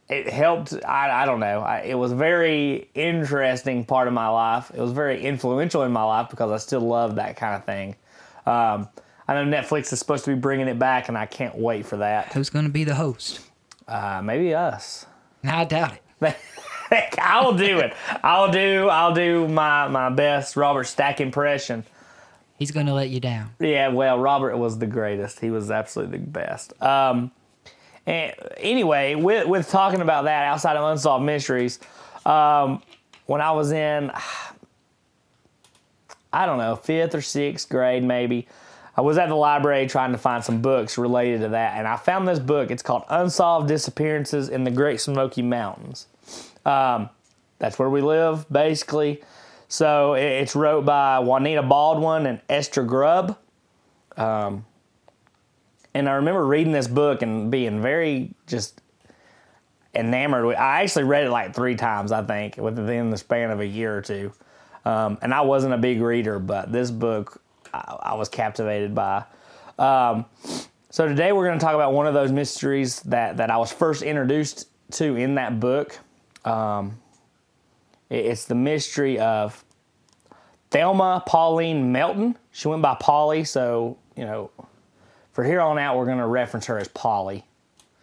it 0.08 0.28
helped. 0.28 0.74
I, 0.84 1.22
I 1.22 1.26
don't 1.26 1.40
know. 1.40 1.60
I, 1.60 1.80
it 1.80 1.94
was 1.94 2.12
a 2.12 2.16
very 2.16 2.88
interesting 2.94 3.84
part 3.84 4.08
of 4.08 4.14
my 4.14 4.28
life. 4.28 4.70
It 4.74 4.80
was 4.80 4.92
very 4.92 5.22
influential 5.24 5.82
in 5.82 5.92
my 5.92 6.02
life 6.02 6.28
because 6.30 6.50
I 6.50 6.58
still 6.58 6.82
love 6.82 7.14
that 7.16 7.36
kind 7.36 7.56
of 7.56 7.64
thing. 7.64 7.96
Um, 8.44 8.88
I 9.26 9.34
know 9.34 9.44
Netflix 9.44 9.92
is 9.92 9.98
supposed 9.98 10.24
to 10.24 10.34
be 10.34 10.38
bringing 10.40 10.68
it 10.68 10.78
back, 10.78 11.08
and 11.08 11.16
I 11.16 11.26
can't 11.26 11.56
wait 11.56 11.86
for 11.86 11.96
that. 11.98 12.32
Who's 12.32 12.50
going 12.50 12.66
to 12.66 12.70
be 12.70 12.84
the 12.84 12.94
host? 12.94 13.40
Uh, 13.88 14.20
maybe 14.22 14.54
us. 14.54 15.06
Now 15.42 15.60
I 15.60 15.64
doubt 15.64 15.94
it. 16.20 16.36
I'll 17.18 17.54
do 17.54 17.78
it. 17.78 17.94
I'll 18.22 18.50
do. 18.50 18.88
I'll 18.88 19.14
do 19.14 19.48
my 19.48 19.88
my 19.88 20.10
best 20.10 20.56
Robert 20.56 20.84
Stack 20.84 21.20
impression. 21.20 21.84
He's 22.58 22.70
going 22.70 22.86
to 22.86 22.94
let 22.94 23.10
you 23.10 23.18
down. 23.18 23.50
Yeah, 23.58 23.88
well, 23.88 24.18
Robert 24.18 24.56
was 24.56 24.78
the 24.78 24.86
greatest. 24.86 25.40
He 25.40 25.50
was 25.50 25.70
absolutely 25.70 26.18
the 26.18 26.26
best. 26.26 26.80
Um, 26.80 27.32
and 28.06 28.34
anyway, 28.56 29.14
with 29.14 29.46
with 29.46 29.68
talking 29.68 30.00
about 30.00 30.24
that 30.24 30.44
outside 30.44 30.76
of 30.76 30.84
unsolved 30.84 31.24
mysteries, 31.24 31.80
um, 32.24 32.82
when 33.26 33.40
I 33.40 33.52
was 33.52 33.72
in, 33.72 34.12
I 36.32 36.46
don't 36.46 36.58
know, 36.58 36.76
fifth 36.76 37.14
or 37.14 37.22
sixth 37.22 37.68
grade, 37.68 38.04
maybe, 38.04 38.46
I 38.96 39.00
was 39.00 39.18
at 39.18 39.28
the 39.28 39.34
library 39.34 39.86
trying 39.86 40.12
to 40.12 40.18
find 40.18 40.44
some 40.44 40.60
books 40.60 40.98
related 40.98 41.40
to 41.42 41.48
that, 41.48 41.78
and 41.78 41.88
I 41.88 41.96
found 41.96 42.28
this 42.28 42.38
book. 42.38 42.70
It's 42.70 42.82
called 42.82 43.04
Unsolved 43.08 43.68
Disappearances 43.68 44.48
in 44.48 44.64
the 44.64 44.70
Great 44.70 45.00
Smoky 45.00 45.42
Mountains. 45.42 46.06
Um, 46.64 47.10
that's 47.58 47.78
where 47.78 47.90
we 47.90 48.00
live, 48.00 48.46
basically. 48.50 49.22
So 49.68 50.14
it's 50.14 50.54
wrote 50.54 50.84
by 50.84 51.18
Juanita 51.20 51.62
Baldwin 51.62 52.26
and 52.26 52.40
Esther 52.48 52.82
Grubb. 52.84 53.38
Um, 54.16 54.66
and 55.94 56.08
I 56.08 56.14
remember 56.14 56.44
reading 56.46 56.72
this 56.72 56.88
book 56.88 57.22
and 57.22 57.50
being 57.50 57.80
very 57.80 58.34
just 58.46 58.80
enamored 59.94 60.44
with. 60.44 60.56
I 60.56 60.82
actually 60.82 61.04
read 61.04 61.24
it 61.24 61.30
like 61.30 61.54
three 61.54 61.76
times, 61.76 62.12
I 62.12 62.22
think, 62.22 62.56
within 62.56 63.10
the 63.10 63.18
span 63.18 63.50
of 63.50 63.60
a 63.60 63.66
year 63.66 63.96
or 63.96 64.02
two. 64.02 64.32
Um, 64.84 65.18
and 65.22 65.32
I 65.32 65.42
wasn't 65.42 65.74
a 65.74 65.78
big 65.78 66.00
reader, 66.00 66.38
but 66.38 66.72
this 66.72 66.90
book 66.90 67.40
I, 67.72 67.96
I 68.02 68.14
was 68.14 68.28
captivated 68.28 68.94
by. 68.94 69.24
Um, 69.78 70.26
so 70.90 71.08
today 71.08 71.32
we're 71.32 71.46
going 71.46 71.58
to 71.58 71.64
talk 71.64 71.74
about 71.74 71.92
one 71.92 72.06
of 72.06 72.14
those 72.14 72.32
mysteries 72.32 73.00
that 73.02 73.38
that 73.38 73.50
I 73.50 73.56
was 73.56 73.72
first 73.72 74.02
introduced 74.02 74.68
to 74.92 75.16
in 75.16 75.36
that 75.36 75.60
book. 75.60 75.98
Um, 76.44 76.98
it's 78.10 78.44
the 78.44 78.54
mystery 78.54 79.18
of 79.18 79.64
Thelma 80.70 81.22
Pauline 81.26 81.92
Melton. 81.92 82.36
She 82.50 82.68
went 82.68 82.82
by 82.82 82.96
Polly, 83.00 83.44
so 83.44 83.96
you 84.16 84.24
know, 84.24 84.50
for 85.32 85.44
here 85.44 85.60
on 85.60 85.78
out, 85.78 85.96
we're 85.96 86.06
going 86.06 86.18
to 86.18 86.26
reference 86.26 86.66
her 86.66 86.78
as 86.78 86.88
Polly 86.88 87.44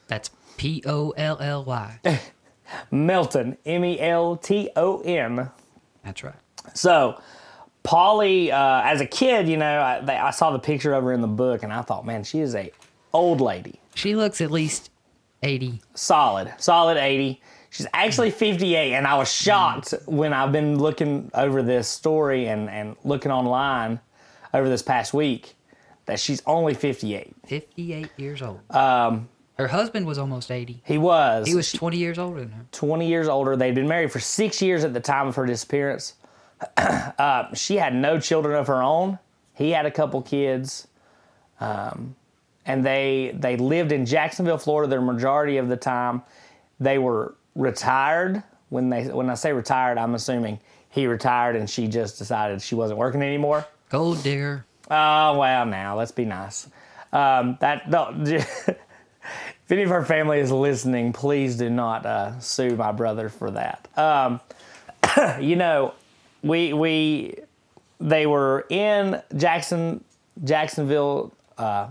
That's 0.08 0.32
P 0.58 0.82
O 0.86 1.12
L 1.12 1.38
L 1.40 1.64
Y. 1.66 2.00
Melton, 2.92 3.58
M 3.66 3.84
E 3.86 4.00
L 4.00 4.36
T 4.38 4.70
O 4.76 5.02
N. 5.02 5.50
That's 6.04 6.24
right. 6.24 6.36
So, 6.74 7.20
Polly, 7.84 8.52
uh, 8.52 8.82
as 8.84 9.02
a 9.02 9.06
kid, 9.06 9.48
you 9.48 9.58
know, 9.58 9.82
I, 9.82 10.00
they, 10.02 10.16
I 10.16 10.32
saw 10.32 10.52
the 10.52 10.60
picture 10.60 10.94
of 10.94 11.04
her 11.04 11.12
in 11.14 11.22
the 11.22 11.28
book, 11.28 11.64
and 11.64 11.74
I 11.74 11.82
thought, 11.82 12.06
man, 12.06 12.24
she 12.24 12.40
is 12.40 12.56
a 12.56 12.72
old 13.14 13.42
lady, 13.42 13.80
She 13.96 14.16
looks 14.16 14.40
at 14.42 14.52
least 14.52 14.92
80. 15.42 15.82
solid, 15.96 16.54
solid 16.58 16.98
eighty. 16.98 17.42
She's 17.70 17.88
actually 17.94 18.32
fifty 18.32 18.76
eight, 18.76 18.94
and 18.94 19.06
I 19.06 19.18
was 19.18 19.32
shocked 19.32 19.94
when 20.06 20.34
I've 20.34 20.52
been 20.52 20.80
looking 20.80 21.30
over 21.34 21.62
this 21.62 21.88
story 21.88 22.48
and 22.48 22.70
and 22.70 22.96
looking 23.04 23.32
online 23.32 24.00
over 24.54 24.68
this 24.68 24.82
past 24.82 25.14
week 25.14 25.56
that 26.06 26.20
she's 26.20 26.42
only 26.46 26.74
fifty 26.74 27.16
eight. 27.16 27.36
58 27.48 28.10
years 28.18 28.42
old. 28.42 28.60
Um, 28.72 29.30
her 29.60 29.68
husband 29.68 30.06
was 30.06 30.18
almost 30.18 30.52
80. 30.52 30.82
He 30.86 30.98
was. 30.98 31.46
He 31.46 31.54
was 31.54 31.70
20 31.74 31.98
years 31.98 32.18
older 32.18 32.40
than 32.40 32.52
her. 32.52 32.66
20 32.72 33.06
years 33.06 33.28
older. 33.28 33.58
They'd 33.58 33.76
been 33.76 33.90
married 33.90 34.10
for 34.10 34.22
six 34.22 34.62
years 34.62 34.86
at 34.86 34.94
the 34.94 35.02
time 35.02 35.28
of 35.28 35.36
her 35.36 35.46
disappearance. 35.46 36.14
uh, 36.78 37.54
she 37.54 37.76
had 37.76 37.94
no 37.94 38.22
children 38.22 38.56
of 38.56 38.68
her 38.68 38.82
own. 38.82 39.20
He 39.54 39.72
had 39.72 39.86
a 39.86 39.92
couple 39.92 40.22
kids. 40.22 40.88
Um, 41.60 42.16
and 42.66 42.86
they 42.86 43.36
they 43.38 43.58
lived 43.58 43.92
in 43.92 44.06
Jacksonville, 44.06 44.58
Florida. 44.58 44.96
The 44.96 45.02
majority 45.02 45.58
of 45.58 45.68
the 45.68 45.76
time, 45.76 46.22
they 46.80 46.98
were 46.98 47.36
retired. 47.56 48.44
When 48.70 48.90
they 48.90 49.06
when 49.06 49.30
I 49.30 49.34
say 49.34 49.52
retired, 49.52 49.98
I'm 49.98 50.16
assuming 50.16 50.60
he 50.90 51.08
retired 51.08 51.56
and 51.56 51.70
she 51.70 51.88
just 51.88 52.18
decided 52.18 52.62
she 52.62 52.76
wasn't 52.76 53.00
working 53.00 53.22
anymore. 53.22 53.66
Gold 53.90 54.22
digger. 54.24 54.66
Oh 54.90 55.38
well, 55.40 55.66
now 55.66 55.98
let's 55.98 56.12
be 56.12 56.26
nice. 56.26 56.68
Um, 57.12 57.58
that 57.62 57.90
no, 57.90 58.14
if 58.26 58.78
any 59.70 59.84
of 59.84 59.90
her 59.90 60.06
family 60.06 60.40
is 60.40 60.52
listening, 60.52 61.14
please 61.14 61.56
do 61.58 61.70
not 61.70 62.06
uh, 62.06 62.40
sue 62.40 62.76
my 62.76 62.92
brother 62.92 63.30
for 63.30 63.52
that. 63.52 63.88
Um, 63.98 64.40
you 65.42 65.56
know, 65.56 65.94
we 66.44 66.74
we 66.74 67.36
they 68.00 68.26
were 68.26 68.66
in 68.70 69.22
Jackson 69.36 70.04
Jacksonville, 70.44 71.34
uh, 71.58 71.88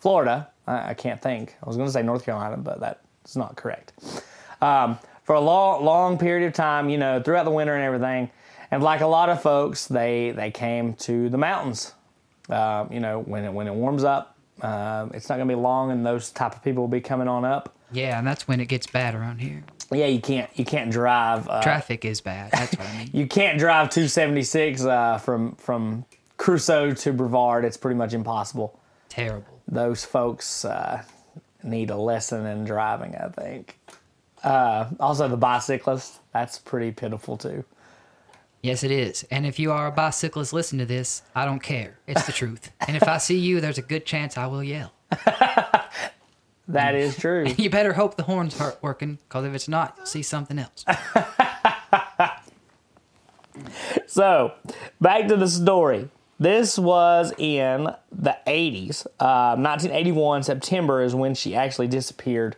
Florida. 0.00 0.48
I, 0.66 0.90
I 0.90 0.94
can't 0.94 1.20
think. 1.20 1.56
I 1.62 1.66
was 1.66 1.76
going 1.76 1.88
to 1.88 1.92
say 1.92 2.02
North 2.02 2.24
Carolina, 2.24 2.56
but 2.56 2.80
that's 2.80 3.36
not 3.36 3.56
correct. 3.56 3.92
Um, 4.60 4.98
for 5.24 5.34
a 5.34 5.40
long 5.40 5.84
long 5.84 6.18
period 6.18 6.46
of 6.46 6.54
time, 6.54 6.88
you 6.88 6.98
know, 6.98 7.22
throughout 7.22 7.44
the 7.44 7.52
winter 7.52 7.74
and 7.74 7.84
everything. 7.84 8.30
And 8.72 8.82
like 8.82 9.00
a 9.00 9.06
lot 9.06 9.28
of 9.28 9.40
folks, 9.40 9.86
they 9.86 10.32
they 10.32 10.50
came 10.50 10.94
to 10.94 11.28
the 11.28 11.38
mountains. 11.38 11.94
Uh, 12.48 12.86
you 12.90 12.98
know, 13.00 13.20
when 13.20 13.44
it 13.44 13.52
when 13.52 13.66
it 13.66 13.74
warms 13.74 14.02
up, 14.02 14.36
uh, 14.60 15.08
it's 15.14 15.28
not 15.28 15.36
going 15.36 15.48
to 15.48 15.54
be 15.54 15.60
long, 15.60 15.92
and 15.92 16.04
those 16.04 16.30
type 16.30 16.54
of 16.54 16.64
people 16.64 16.82
will 16.82 16.88
be 16.88 17.00
coming 17.00 17.28
on 17.28 17.44
up. 17.44 17.74
Yeah, 17.92 18.18
and 18.18 18.26
that's 18.26 18.48
when 18.48 18.60
it 18.60 18.66
gets 18.66 18.86
bad 18.86 19.14
around 19.14 19.38
here. 19.38 19.62
Yeah, 19.92 20.06
you 20.06 20.20
can't 20.20 20.50
you 20.54 20.64
can't 20.64 20.90
drive. 20.90 21.48
Uh, 21.48 21.62
Traffic 21.62 22.04
is 22.04 22.20
bad. 22.20 22.52
That's 22.52 22.76
what 22.76 22.88
I 22.88 22.98
mean. 22.98 23.10
you 23.12 23.26
can't 23.26 23.58
drive 23.58 23.90
276 23.90 24.84
uh, 24.84 25.18
from 25.18 25.54
from 25.56 26.04
Cruso 26.38 26.92
to 26.92 27.12
Brevard. 27.12 27.64
It's 27.64 27.76
pretty 27.76 27.96
much 27.96 28.14
impossible. 28.14 28.78
Terrible. 29.08 29.46
Those 29.66 30.04
folks 30.04 30.64
uh, 30.64 31.02
need 31.62 31.90
a 31.90 31.96
lesson 31.96 32.46
in 32.46 32.64
driving, 32.64 33.16
I 33.16 33.28
think. 33.28 33.78
Uh, 34.42 34.88
also, 34.98 35.28
the 35.28 35.36
bicyclist. 35.36 36.20
That's 36.32 36.58
pretty 36.58 36.92
pitiful 36.92 37.36
too. 37.36 37.64
Yes, 38.62 38.84
it 38.84 38.90
is. 38.90 39.26
And 39.30 39.46
if 39.46 39.58
you 39.58 39.72
are 39.72 39.86
a 39.86 39.92
bicyclist 39.92 40.52
listen 40.52 40.78
to 40.78 40.86
this, 40.86 41.22
I 41.34 41.44
don't 41.46 41.62
care. 41.62 41.98
It's 42.06 42.26
the 42.26 42.32
truth. 42.32 42.70
And 42.86 42.96
if 42.96 43.08
I 43.08 43.18
see 43.18 43.38
you, 43.38 43.60
there's 43.60 43.78
a 43.78 43.82
good 43.82 44.04
chance 44.04 44.36
I 44.36 44.46
will 44.46 44.62
yell. 44.64 44.92
That 46.68 46.94
is 46.94 47.16
true. 47.16 47.46
You 47.58 47.68
better 47.68 47.92
hope 47.94 48.16
the 48.16 48.22
horns 48.22 48.60
aren't 48.60 48.80
working, 48.80 49.18
because 49.28 49.44
if 49.44 49.54
it's 49.54 49.66
not, 49.68 49.94
you'll 49.96 50.06
see 50.06 50.22
something 50.22 50.56
else. 50.56 50.84
So, 54.06 54.52
back 55.00 55.28
to 55.28 55.36
the 55.36 55.48
story. 55.48 56.08
This 56.38 56.78
was 56.78 57.32
in 57.38 57.88
the 58.10 58.36
80s. 58.46 59.06
Uh, 59.18 59.56
1981, 59.56 60.44
September 60.44 61.02
is 61.02 61.14
when 61.14 61.34
she 61.34 61.54
actually 61.54 61.88
disappeared. 61.88 62.56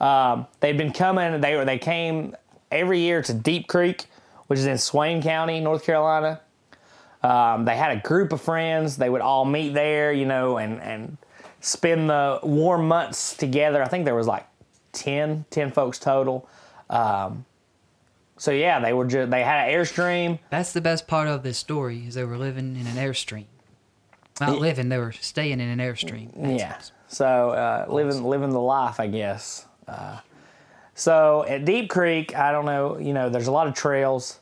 Um, 0.00 0.46
they'd 0.60 0.78
been 0.78 0.92
coming, 0.92 1.40
they, 1.40 1.56
were, 1.56 1.64
they 1.64 1.78
came 1.78 2.34
every 2.70 3.00
year 3.00 3.22
to 3.22 3.34
Deep 3.34 3.68
Creek, 3.68 4.06
which 4.46 4.58
is 4.58 4.66
in 4.66 4.78
Swain 4.78 5.22
County, 5.22 5.60
North 5.60 5.84
Carolina. 5.84 6.40
Um, 7.22 7.64
they 7.66 7.76
had 7.76 7.96
a 7.96 8.00
group 8.00 8.32
of 8.32 8.40
friends. 8.40 8.96
They 8.96 9.10
would 9.10 9.20
all 9.20 9.44
meet 9.44 9.74
there, 9.74 10.12
you 10.12 10.24
know, 10.24 10.56
and, 10.56 10.80
and 10.80 11.18
spend 11.60 12.08
the 12.08 12.40
warm 12.42 12.88
months 12.88 13.36
together. 13.36 13.82
I 13.82 13.88
think 13.88 14.06
there 14.06 14.14
was 14.14 14.26
like 14.26 14.46
10, 14.92 15.44
10 15.50 15.70
folks 15.72 15.98
total. 15.98 16.48
Um, 16.88 17.44
so 18.38 18.52
yeah, 18.52 18.80
they 18.80 18.94
were 18.94 19.04
just, 19.04 19.30
they 19.30 19.42
had 19.42 19.68
an 19.68 19.74
airstream. 19.74 20.38
That's 20.48 20.72
the 20.72 20.80
best 20.80 21.06
part 21.06 21.28
of 21.28 21.42
this 21.42 21.58
story 21.58 22.06
is 22.06 22.14
they 22.14 22.24
were 22.24 22.38
living 22.38 22.74
in 22.74 22.86
an 22.86 22.96
airstream. 22.96 23.44
Not 24.40 24.58
living, 24.58 24.88
they 24.88 24.96
were 24.96 25.12
staying 25.12 25.60
in 25.60 25.68
an 25.68 25.78
airstream. 25.78 26.58
Yeah. 26.58 26.78
So 27.08 27.50
uh, 27.50 27.84
living 27.90 28.24
living 28.24 28.50
the 28.50 28.60
life, 28.60 28.98
I 28.98 29.06
guess. 29.06 29.66
Uh, 29.90 30.20
so 30.94 31.44
at 31.48 31.64
Deep 31.64 31.90
Creek, 31.90 32.36
I 32.36 32.52
don't 32.52 32.66
know. 32.66 32.98
You 32.98 33.12
know, 33.12 33.28
there's 33.28 33.48
a 33.48 33.52
lot 33.52 33.66
of 33.66 33.74
trails 33.74 34.38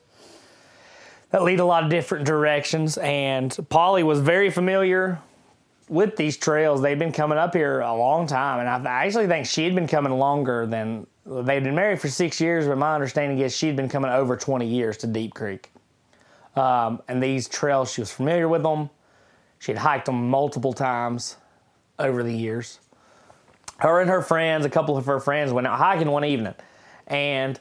that 1.30 1.42
lead 1.42 1.60
a 1.60 1.64
lot 1.64 1.84
of 1.84 1.90
different 1.90 2.26
directions, 2.26 2.98
and 2.98 3.56
Polly 3.68 4.02
was 4.02 4.20
very 4.20 4.50
familiar 4.50 5.18
with 5.88 6.16
these 6.16 6.36
trails. 6.36 6.82
They've 6.82 6.98
been 6.98 7.12
coming 7.12 7.38
up 7.38 7.54
here 7.54 7.80
a 7.80 7.94
long 7.94 8.26
time, 8.26 8.60
and 8.60 8.88
I 8.88 9.04
actually 9.06 9.26
think 9.26 9.46
she 9.46 9.64
had 9.64 9.74
been 9.74 9.88
coming 9.88 10.12
longer 10.12 10.66
than 10.66 11.06
they'd 11.24 11.64
been 11.64 11.74
married 11.74 12.00
for 12.00 12.08
six 12.08 12.40
years. 12.40 12.66
But 12.66 12.78
my 12.78 12.94
understanding 12.94 13.38
is 13.38 13.56
she'd 13.56 13.76
been 13.76 13.88
coming 13.88 14.10
over 14.10 14.36
20 14.36 14.66
years 14.66 14.96
to 14.98 15.06
Deep 15.06 15.34
Creek. 15.34 15.70
Um, 16.56 17.02
and 17.08 17.22
these 17.22 17.48
trails, 17.48 17.92
she 17.92 18.00
was 18.00 18.10
familiar 18.10 18.48
with 18.48 18.62
them. 18.62 18.90
She 19.58 19.72
had 19.72 19.78
hiked 19.78 20.06
them 20.06 20.28
multiple 20.28 20.72
times 20.72 21.36
over 21.98 22.22
the 22.22 22.34
years. 22.34 22.80
Her 23.78 24.00
and 24.00 24.10
her 24.10 24.22
friends, 24.22 24.64
a 24.64 24.70
couple 24.70 24.96
of 24.96 25.06
her 25.06 25.20
friends, 25.20 25.52
went 25.52 25.66
out 25.66 25.78
hiking 25.78 26.10
one 26.10 26.24
evening, 26.24 26.54
and 27.06 27.58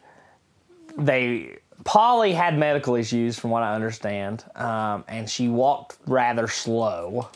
they 0.98 1.58
Polly 1.84 2.34
had 2.34 2.58
medical 2.58 2.96
issues, 2.96 3.38
from 3.38 3.52
what 3.52 3.64
I 3.64 3.76
understand, 3.76 4.44
um, 4.56 5.06
and 5.08 5.30
she 5.30 5.48
walked 5.48 5.98
rather 6.08 6.48
slow. 6.48 7.30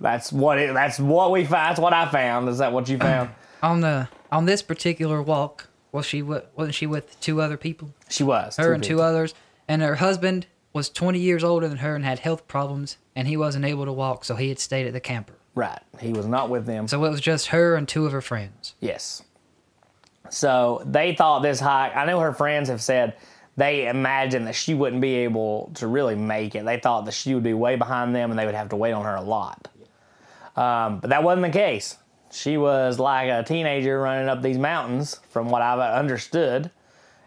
That's 0.00 0.32
what 0.32 0.58
it. 0.58 0.72
That's 0.72 0.98
what 0.98 1.32
we. 1.32 1.44
found. 1.44 1.70
That's 1.70 1.80
what 1.80 1.92
I 1.92 2.08
found. 2.08 2.48
Is 2.48 2.58
that 2.58 2.72
what 2.72 2.88
you 2.88 2.98
found? 2.98 3.30
On 3.62 3.80
the 3.80 4.08
on 4.30 4.44
this 4.44 4.62
particular 4.62 5.20
walk, 5.20 5.68
was 5.90 6.06
she 6.06 6.22
wasn't 6.22 6.74
she 6.74 6.86
with 6.86 7.18
two 7.20 7.40
other 7.40 7.56
people? 7.56 7.92
She 8.08 8.22
was 8.22 8.56
Her 8.56 8.72
and 8.72 8.84
two 8.84 9.00
others, 9.00 9.34
and 9.66 9.82
her 9.82 9.96
husband 9.96 10.46
was 10.72 10.88
20 10.88 11.18
years 11.18 11.42
older 11.42 11.66
than 11.66 11.78
her 11.78 11.96
and 11.96 12.04
had 12.04 12.20
health 12.20 12.46
problems, 12.46 12.98
and 13.16 13.26
he 13.26 13.36
wasn't 13.36 13.64
able 13.64 13.84
to 13.84 13.92
walk, 13.92 14.24
so 14.24 14.36
he 14.36 14.48
had 14.48 14.60
stayed 14.60 14.86
at 14.86 14.92
the 14.92 15.00
camper. 15.00 15.34
Right. 15.58 15.82
He 15.98 16.12
was 16.12 16.24
not 16.24 16.50
with 16.50 16.66
them. 16.66 16.86
So 16.86 17.04
it 17.04 17.10
was 17.10 17.20
just 17.20 17.48
her 17.48 17.74
and 17.74 17.88
two 17.88 18.06
of 18.06 18.12
her 18.12 18.20
friends. 18.20 18.76
Yes. 18.78 19.24
So 20.30 20.84
they 20.86 21.16
thought 21.16 21.40
this 21.40 21.58
hike. 21.58 21.96
I 21.96 22.06
know 22.06 22.20
her 22.20 22.32
friends 22.32 22.68
have 22.68 22.80
said 22.80 23.16
they 23.56 23.88
imagined 23.88 24.46
that 24.46 24.54
she 24.54 24.74
wouldn't 24.74 25.02
be 25.02 25.16
able 25.16 25.72
to 25.74 25.88
really 25.88 26.14
make 26.14 26.54
it. 26.54 26.64
They 26.64 26.78
thought 26.78 27.06
that 27.06 27.12
she 27.12 27.34
would 27.34 27.42
be 27.42 27.54
way 27.54 27.74
behind 27.74 28.14
them 28.14 28.30
and 28.30 28.38
they 28.38 28.46
would 28.46 28.54
have 28.54 28.68
to 28.68 28.76
wait 28.76 28.92
on 28.92 29.04
her 29.04 29.16
a 29.16 29.20
lot. 29.20 29.66
Um, 30.54 31.00
but 31.00 31.10
that 31.10 31.24
wasn't 31.24 31.52
the 31.52 31.58
case. 31.58 31.96
She 32.30 32.56
was 32.56 33.00
like 33.00 33.28
a 33.28 33.42
teenager 33.42 34.00
running 34.00 34.28
up 34.28 34.42
these 34.42 34.58
mountains, 34.58 35.18
from 35.30 35.50
what 35.50 35.60
I've 35.60 35.80
understood. 35.80 36.70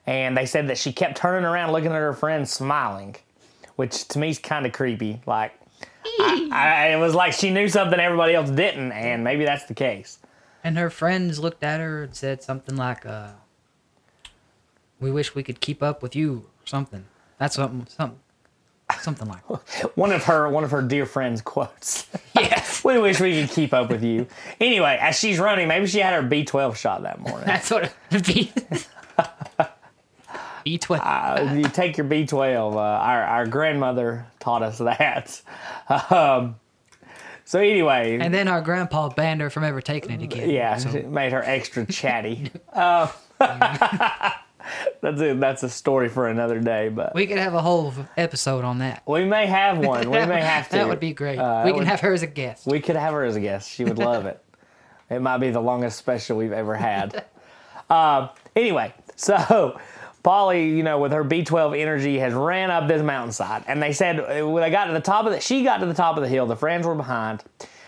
And 0.07 0.37
they 0.37 0.45
said 0.45 0.69
that 0.69 0.77
she 0.77 0.93
kept 0.93 1.17
turning 1.17 1.43
around, 1.43 1.73
looking 1.73 1.91
at 1.91 1.95
her 1.95 2.13
friends, 2.13 2.49
smiling, 2.49 3.17
which 3.75 4.07
to 4.07 4.19
me 4.19 4.29
is 4.29 4.39
kind 4.39 4.65
of 4.65 4.71
creepy. 4.71 5.19
Like, 5.25 5.51
I, 6.51 6.89
it 6.93 6.99
was 6.99 7.15
like 7.15 7.33
she 7.33 7.49
knew 7.49 7.67
something 7.67 7.99
everybody 7.99 8.33
else 8.33 8.49
didn't, 8.49 8.91
and 8.91 9.23
maybe 9.23 9.45
that's 9.45 9.65
the 9.65 9.73
case. 9.73 10.19
And 10.63 10.77
her 10.77 10.89
friends 10.89 11.39
looked 11.39 11.63
at 11.63 11.79
her 11.79 12.03
and 12.03 12.15
said 12.15 12.43
something 12.43 12.75
like, 12.75 13.05
uh, 13.05 13.29
"We 14.99 15.11
wish 15.11 15.33
we 15.33 15.43
could 15.43 15.59
keep 15.59 15.81
up 15.81 16.03
with 16.03 16.15
you," 16.15 16.45
or 16.63 16.67
something. 16.67 17.05
That's 17.37 17.55
something, 17.55 17.87
something, 17.87 18.19
something 18.99 19.27
like. 19.27 19.47
That. 19.47 19.91
one 19.97 20.11
of 20.11 20.23
her 20.25 20.47
one 20.49 20.63
of 20.63 20.71
her 20.71 20.81
dear 20.81 21.05
friends 21.05 21.41
quotes. 21.41 22.07
Yes, 22.33 22.83
we 22.83 22.97
wish 22.97 23.19
we 23.19 23.39
could 23.39 23.51
keep 23.51 23.71
up 23.71 23.89
with 23.89 24.03
you. 24.03 24.25
Anyway, 24.59 24.97
as 24.99 25.19
she's 25.19 25.37
running, 25.37 25.67
maybe 25.67 25.85
she 25.85 25.99
had 25.99 26.13
her 26.13 26.27
B12 26.27 26.75
shot 26.75 27.03
that 27.03 27.19
morning. 27.19 27.45
that's 27.45 27.69
what 27.69 27.83
it 27.83 28.87
be. 30.63 30.71
B 30.71 30.77
twelve. 30.77 31.01
Uh, 31.03 31.53
you 31.55 31.63
take 31.63 31.97
your 31.97 32.05
B12. 32.07 32.73
Uh, 32.75 32.77
our 32.79 33.23
our 33.23 33.45
grandmother 33.47 34.25
taught 34.39 34.63
us 34.63 34.77
that. 34.79 35.41
Um, 36.11 36.55
so 37.45 37.59
anyway, 37.59 38.17
And 38.21 38.33
then 38.33 38.47
our 38.47 38.61
grandpa 38.61 39.09
banned 39.09 39.41
her 39.41 39.49
from 39.49 39.63
ever 39.65 39.81
taking 39.81 40.11
it 40.11 40.21
again. 40.23 40.49
yeah, 40.49 40.77
So, 40.77 40.89
it 40.91 41.09
made 41.09 41.33
her 41.33 41.43
extra 41.43 41.85
chatty. 41.91 42.49
Uh, 42.71 43.07
that's 43.39 45.19
a, 45.21 45.33
that's 45.33 45.63
a 45.63 45.69
story 45.69 46.07
for 46.07 46.27
another 46.29 46.59
day, 46.59 46.87
but 46.89 47.13
we 47.13 47.27
could 47.27 47.39
have 47.39 47.53
a 47.53 47.61
whole 47.61 47.93
episode 48.15 48.63
on 48.63 48.79
that. 48.79 49.03
we 49.05 49.25
may 49.25 49.47
have 49.47 49.79
one. 49.79 50.09
We 50.09 50.25
may 50.25 50.39
have 50.41 50.67
to. 50.69 50.77
That 50.77 50.87
would 50.87 50.99
be 50.99 51.13
great. 51.13 51.39
Uh, 51.39 51.63
we 51.65 51.71
can 51.71 51.79
would- 51.79 51.87
have 51.87 51.99
her 52.01 52.13
as 52.13 52.21
a 52.23 52.27
guest. 52.27 52.67
We 52.67 52.79
could 52.79 52.95
have 52.95 53.13
her 53.13 53.23
as 53.25 53.35
a 53.35 53.39
guest. 53.41 53.69
She 53.69 53.83
would 53.83 53.97
love 53.97 54.25
it. 54.27 54.41
It 55.09 55.21
might 55.21 55.39
be 55.39 55.49
the 55.49 55.59
longest 55.59 55.97
special 55.97 56.37
we've 56.37 56.53
ever 56.53 56.75
had. 56.75 57.25
Um, 57.89 58.29
anyway, 58.55 58.93
so 59.17 59.77
Polly, 60.23 60.69
you 60.69 60.83
know, 60.83 60.99
with 60.99 61.11
her 61.11 61.23
B12 61.23 61.79
energy, 61.79 62.19
has 62.19 62.33
ran 62.33 62.69
up 62.69 62.87
this 62.87 63.01
mountainside, 63.01 63.63
and 63.67 63.81
they 63.81 63.93
said 63.93 64.19
uh, 64.19 64.47
when 64.47 64.61
they 64.61 64.69
got 64.69 64.85
to 64.85 64.93
the 64.93 64.99
top 64.99 65.25
of 65.25 65.31
the, 65.31 65.39
she 65.39 65.63
got 65.63 65.77
to 65.77 65.85
the 65.85 65.93
top 65.93 66.17
of 66.17 66.23
the 66.23 66.29
hill. 66.29 66.45
The 66.45 66.55
friends 66.55 66.85
were 66.85 66.95
behind, 66.95 67.43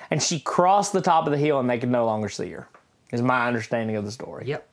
and 0.09 0.21
she 0.21 0.39
crossed 0.39 0.93
the 0.93 1.01
top 1.01 1.25
of 1.25 1.31
the 1.31 1.37
hill, 1.37 1.59
and 1.59 1.69
they 1.69 1.77
could 1.77 1.91
no 1.91 2.05
longer 2.05 2.29
see 2.29 2.49
her. 2.49 2.67
Is 3.11 3.21
my 3.21 3.47
understanding 3.47 3.95
of 3.95 4.05
the 4.05 4.11
story. 4.11 4.47
Yep. 4.47 4.67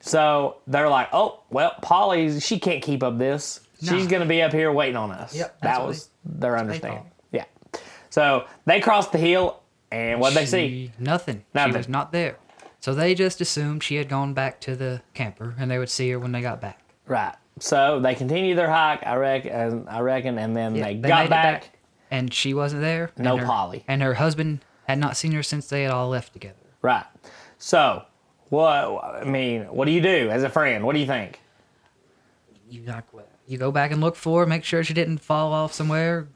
So 0.00 0.58
they're 0.68 0.88
like, 0.88 1.08
"Oh, 1.12 1.40
well, 1.50 1.74
Polly, 1.82 2.38
she 2.38 2.58
can't 2.60 2.82
keep 2.82 3.02
up 3.02 3.18
this. 3.18 3.60
No. 3.80 3.92
She's 3.92 4.06
going 4.06 4.22
to 4.22 4.28
be 4.28 4.42
up 4.42 4.52
here 4.52 4.70
waiting 4.70 4.96
on 4.96 5.10
us." 5.10 5.34
Yep, 5.34 5.60
that 5.62 5.84
was 5.84 6.08
their 6.24 6.56
understanding. 6.56 7.10
Yeah. 7.32 7.44
So 8.10 8.46
they 8.64 8.80
crossed 8.80 9.10
the 9.10 9.18
hill, 9.18 9.60
and 9.90 10.20
what 10.20 10.34
they 10.34 10.46
see? 10.46 10.92
Nothing. 11.00 11.44
Nothing. 11.52 11.72
She 11.72 11.78
was 11.78 11.88
not 11.88 12.12
there. 12.12 12.36
So 12.82 12.92
they 12.94 13.14
just 13.14 13.40
assumed 13.40 13.84
she 13.84 13.94
had 13.94 14.08
gone 14.08 14.34
back 14.34 14.60
to 14.62 14.74
the 14.74 15.02
camper, 15.14 15.54
and 15.56 15.70
they 15.70 15.78
would 15.78 15.88
see 15.88 16.10
her 16.10 16.18
when 16.18 16.32
they 16.32 16.40
got 16.40 16.60
back. 16.60 16.80
Right. 17.06 17.32
So 17.60 18.00
they 18.00 18.16
continued 18.16 18.58
their 18.58 18.68
hike, 18.68 19.06
I 19.06 19.14
reckon, 19.14 19.86
I 19.86 20.00
reckon, 20.00 20.36
and 20.36 20.56
then 20.56 20.74
Yeah, 20.74 20.86
they, 20.86 20.94
they 20.96 21.08
got 21.08 21.30
back. 21.30 21.62
back. 21.62 21.78
And 22.10 22.34
she 22.34 22.54
wasn't 22.54 22.82
there. 22.82 23.12
No 23.16 23.32
and 23.34 23.40
her, 23.40 23.46
Polly. 23.46 23.84
And 23.86 24.02
her 24.02 24.14
husband 24.14 24.64
Had 24.88 24.98
not 24.98 25.16
seen 25.16 25.30
her 25.30 25.44
since 25.44 25.68
they 25.68 25.84
had 25.84 25.92
all 25.92 26.08
left 26.08 26.32
together. 26.32 26.56
Right. 26.82 27.04
So, 27.56 28.02
what? 28.48 29.04
I 29.04 29.22
mean, 29.24 29.62
what 29.66 29.84
do 29.84 29.92
you 29.92 30.00
do 30.00 30.28
as 30.30 30.42
a 30.42 30.48
friend? 30.50 30.84
What 30.84 30.94
do 30.94 30.98
you 30.98 31.06
think? 31.06 31.40
You 32.68 32.82
like 32.82 33.04
you 33.46 33.58
go 33.58 33.70
back 33.70 33.92
and 33.92 34.00
look 34.00 34.16
for 34.16 34.40
her, 34.40 34.46
make 34.46 34.64
sure 34.64 34.82
she 34.82 34.92
didn't 34.92 35.18
fall 35.18 35.52
off 35.52 35.72
somewhere, 35.72 36.26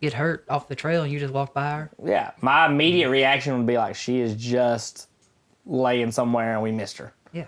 get 0.00 0.14
hurt 0.14 0.46
off 0.48 0.66
the 0.66 0.76
trail, 0.76 1.02
and 1.02 1.12
you 1.12 1.20
just 1.20 1.34
walk 1.34 1.52
by 1.52 1.70
her. 1.72 1.90
Yeah, 2.02 2.30
my 2.40 2.64
immediate 2.66 3.10
reaction 3.10 3.54
would 3.58 3.66
be 3.66 3.76
like, 3.76 3.96
she 3.96 4.20
is 4.20 4.34
just 4.34 5.09
laying 5.70 6.10
somewhere 6.10 6.52
and 6.54 6.62
we 6.62 6.72
missed 6.72 6.98
her. 6.98 7.14
Yeah. 7.32 7.46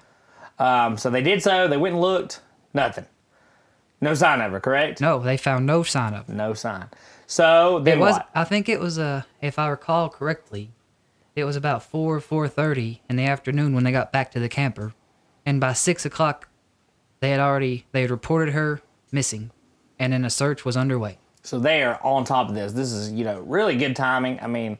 Um, 0.59 0.97
so 0.97 1.11
they 1.11 1.23
did 1.23 1.43
so. 1.43 1.69
They 1.69 1.77
went 1.77 1.95
and 1.95 2.01
looked. 2.03 2.41
Nothing. 2.73 3.05
No 4.01 4.15
sign 4.15 4.41
of 4.41 4.53
her. 4.53 4.61
Correct. 4.61 5.01
No, 5.01 5.19
they 5.19 5.37
found 5.37 5.67
no 5.67 5.83
sign 5.83 6.15
of 6.15 6.27
her. 6.27 6.33
No 6.33 6.55
sign. 6.55 6.87
So 7.27 7.79
then 7.81 7.99
It 7.99 8.01
was. 8.01 8.15
what? 8.15 8.29
I 8.35 8.45
think 8.45 8.69
it 8.69 8.81
was. 8.81 8.99
Uh, 8.99 9.23
if 9.41 9.59
I 9.59 9.69
recall 9.69 10.09
correctly, 10.09 10.71
it 11.37 11.45
was 11.45 11.57
about 11.57 11.83
four 11.83 12.19
four 12.21 12.49
thirty 12.49 13.03
in 13.09 13.17
the 13.17 13.25
afternoon 13.25 13.75
when 13.75 13.85
they 13.85 13.93
got 13.93 14.13
back 14.13 14.31
to 14.33 14.41
the 14.41 14.49
camper, 14.49 14.93
and 15.47 15.61
by 15.61 15.73
six 15.73 16.05
o'clock, 16.05 16.49
they 17.21 17.31
had 17.31 17.41
already 17.41 17.87
they 17.93 18.03
had 18.03 18.11
reported 18.11 18.53
her 18.55 18.81
missing, 19.13 19.51
and 19.99 20.13
then 20.13 20.25
a 20.25 20.31
search 20.31 20.65
was 20.65 20.77
underway. 20.77 21.19
So 21.43 21.59
they 21.59 21.83
are 21.83 21.99
on 22.03 22.25
top 22.25 22.49
of 22.49 22.55
this. 22.55 22.73
This 22.73 22.93
is 22.93 23.13
you 23.13 23.25
know 23.25 23.41
really 23.41 23.77
good 23.77 23.95
timing. 23.97 24.39
I 24.41 24.47
mean, 24.47 24.79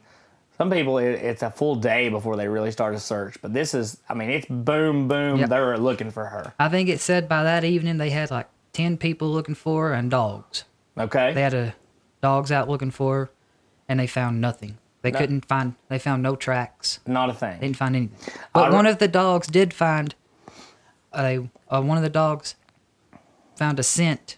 some 0.63 0.71
people 0.71 0.97
it, 0.97 1.11
it's 1.21 1.43
a 1.43 1.49
full 1.51 1.75
day 1.75 2.07
before 2.09 2.35
they 2.37 2.47
really 2.47 2.71
start 2.71 2.95
a 2.95 2.99
search, 2.99 3.37
but 3.41 3.53
this 3.53 3.73
is 3.73 3.97
I 4.07 4.13
mean 4.13 4.29
it's 4.29 4.45
boom 4.49 5.07
boom. 5.09 5.39
Yep. 5.39 5.49
They're 5.49 5.77
looking 5.77 6.09
for 6.11 6.25
her. 6.25 6.53
I 6.57 6.69
think 6.69 6.87
it 6.89 6.99
said 7.01 7.27
by 7.27 7.43
that 7.43 7.63
evening 7.65 7.97
they 7.97 8.09
had 8.11 8.31
like 8.31 8.47
ten 8.71 8.97
people 8.97 9.29
looking 9.29 9.55
for 9.55 9.89
her 9.89 9.93
and 9.93 10.09
dogs. 10.09 10.63
Okay. 10.97 11.33
They 11.33 11.41
had 11.41 11.53
a 11.53 11.75
dogs 12.21 12.51
out 12.51 12.69
looking 12.69 12.91
for 12.91 13.15
her, 13.17 13.31
and 13.89 13.99
they 13.99 14.07
found 14.07 14.39
nothing. 14.39 14.77
They 15.01 15.11
No. 15.11 15.19
couldn't 15.19 15.45
find. 15.45 15.75
They 15.89 15.99
found 15.99 16.23
no 16.23 16.35
tracks. 16.37 16.99
Not 17.05 17.29
a 17.29 17.33
They 17.33 17.39
thing. 17.39 17.59
didn't 17.59 17.75
find 17.77 17.95
anything. 17.95 18.33
But 18.53 18.69
re- 18.69 18.75
one 18.75 18.85
of 18.85 18.99
the 18.99 19.09
dogs 19.09 19.47
did 19.47 19.73
find 19.73 20.15
a 21.13 21.49
uh, 21.69 21.81
one 21.81 21.97
of 21.97 22.03
the 22.03 22.09
dogs 22.09 22.55
found 23.57 23.79
a 23.79 23.83
scent 23.83 24.37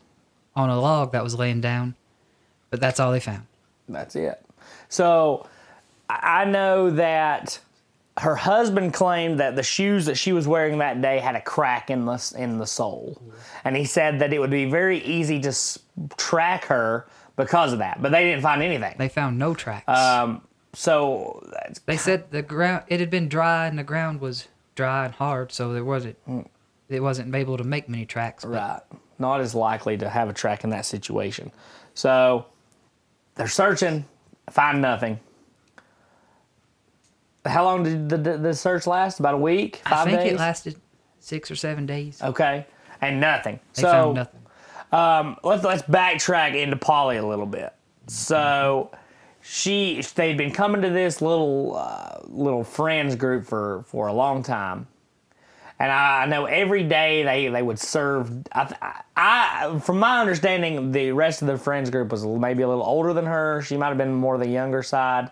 on 0.56 0.70
a 0.72 0.80
log 0.80 1.12
that 1.12 1.24
was 1.24 1.36
laying 1.36 1.62
down, 1.62 1.94
but 2.72 2.80
that's 2.80 3.00
all 3.00 3.12
they 3.12 3.20
found. 3.20 3.46
That's 3.88 4.16
it. 4.16 4.42
So 4.90 5.46
I 6.10 6.46
know 6.46 6.90
that 6.92 7.60
her 8.18 8.36
husband 8.36 8.94
claimed 8.94 9.40
that 9.40 9.56
the 9.56 9.64
shoes 9.64 10.06
that 10.06 10.16
she 10.16 10.32
was 10.34 10.48
wearing 10.48 10.78
that 10.78 11.02
day 11.02 11.20
had 11.20 11.36
a 11.36 11.42
crack 11.42 11.90
in 11.90 12.06
the 12.06 12.34
in 12.38 12.58
the 12.60 12.68
sole, 12.68 13.22
and 13.64 13.76
he 13.76 13.86
said 13.86 14.20
that 14.20 14.32
it 14.34 14.40
would 14.40 14.52
be 14.52 14.66
very 14.66 15.00
easy 15.00 15.40
to 15.42 15.50
s- 15.50 15.80
track 16.18 16.66
her 16.66 17.08
because 17.36 17.74
of 17.74 17.80
that. 17.80 18.02
But 18.02 18.12
they 18.12 18.24
didn't 18.24 18.42
find 18.44 18.62
anything. 18.62 18.96
They 18.98 19.10
found 19.10 19.38
no 19.38 19.54
tracks. 19.54 19.88
Um, 19.90 20.42
so 20.74 21.44
that's 21.52 21.80
they 21.82 21.98
said 21.98 22.32
the 22.32 22.42
ground 22.42 22.84
it 22.88 23.00
had 23.00 23.10
been 23.10 23.28
dry 23.30 23.68
and 23.68 23.78
the 23.78 23.84
ground 23.84 24.22
was 24.22 24.48
dry 24.76 25.06
and 25.06 25.14
hard, 25.14 25.52
so 25.52 25.74
there 25.74 25.84
wasn't 25.86 26.18
it 26.88 27.00
wasn't 27.02 27.34
able 27.36 27.58
to 27.58 27.64
make 27.64 27.90
many 27.90 28.06
tracks. 28.06 28.46
But 28.46 28.52
right. 28.52 28.82
Not 29.18 29.40
as 29.40 29.56
likely 29.56 29.98
to 29.98 30.10
have 30.10 30.30
a 30.30 30.34
track 30.34 30.64
in 30.66 30.70
that 30.72 30.86
situation. 30.86 31.52
So 31.94 32.46
they're 33.36 33.48
searching, 33.48 34.06
find 34.50 34.82
nothing. 34.82 35.20
How 37.46 37.64
long 37.64 37.84
did 37.84 38.10
the, 38.10 38.18
the, 38.18 38.38
the 38.38 38.54
search 38.54 38.88
last? 38.88 39.20
About 39.20 39.36
a 39.36 39.38
week? 39.38 39.82
Five 39.86 40.08
I 40.08 40.12
think 40.12 40.22
days? 40.22 40.32
it 40.34 40.38
lasted 40.40 40.76
six 41.20 41.52
or 41.52 41.56
seven 41.56 41.86
days. 41.86 42.22
Okay, 42.22 42.66
and 43.02 43.20
nothing. 43.20 43.60
They 43.74 43.84
so 43.84 43.92
found 43.92 44.16
nothing. 44.16 44.42
Um, 44.92 45.38
let's 45.44 45.64
let's 45.64 45.84
backtrack 45.84 46.56
into 46.56 46.76
Polly 46.76 47.18
a 47.18 47.26
little 47.26 47.46
bit. 47.46 47.74
So 48.08 48.92
she 49.42 50.02
they'd 50.16 50.38
been 50.38 50.52
coming 50.52 50.82
to 50.82 50.90
this 50.90 51.22
little 51.22 51.76
uh, 51.76 52.20
little 52.24 52.64
friends 52.64 53.16
group 53.16 53.46
for 53.46 53.84
for 53.88 54.08
a 54.08 54.14
long 54.14 54.42
time, 54.42 54.88
and 55.80 55.92
I, 55.92 56.24
I 56.24 56.26
know 56.26 56.46
every 56.46 56.84
day 56.84 57.24
they 57.24 57.48
they 57.50 57.62
would 57.62 57.80
serve. 57.80 58.32
I, 58.54 59.02
I 59.16 59.80
from 59.80 60.00
my 60.00 60.20
understanding, 60.20 60.92
the 60.92 61.12
rest 61.12 61.42
of 61.42 61.48
the 61.48 61.58
friends 61.58 61.90
group 61.90 62.12
was 62.12 62.26
maybe 62.26 62.64
a 62.64 62.68
little 62.68 62.84
older 62.84 63.14
than 63.14 63.26
her. 63.26 63.62
She 63.62 63.78
might 63.78 63.90
have 63.90 63.98
been 63.98 64.14
more 64.14 64.38
the 64.38 64.48
younger 64.48 64.82
side. 64.82 65.32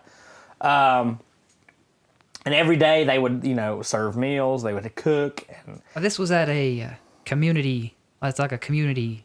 Um, 0.60 1.20
and 2.44 2.54
every 2.54 2.76
day 2.76 3.04
they 3.04 3.18
would, 3.18 3.44
you 3.44 3.54
know, 3.54 3.82
serve 3.82 4.16
meals. 4.16 4.62
They 4.62 4.72
would 4.72 4.94
cook, 4.96 5.46
and 5.66 5.80
This 5.96 6.18
was 6.18 6.30
at 6.30 6.48
a 6.48 6.82
uh, 6.82 6.90
community. 7.24 7.96
It's 8.22 8.38
like 8.38 8.52
a 8.52 8.58
community 8.58 9.24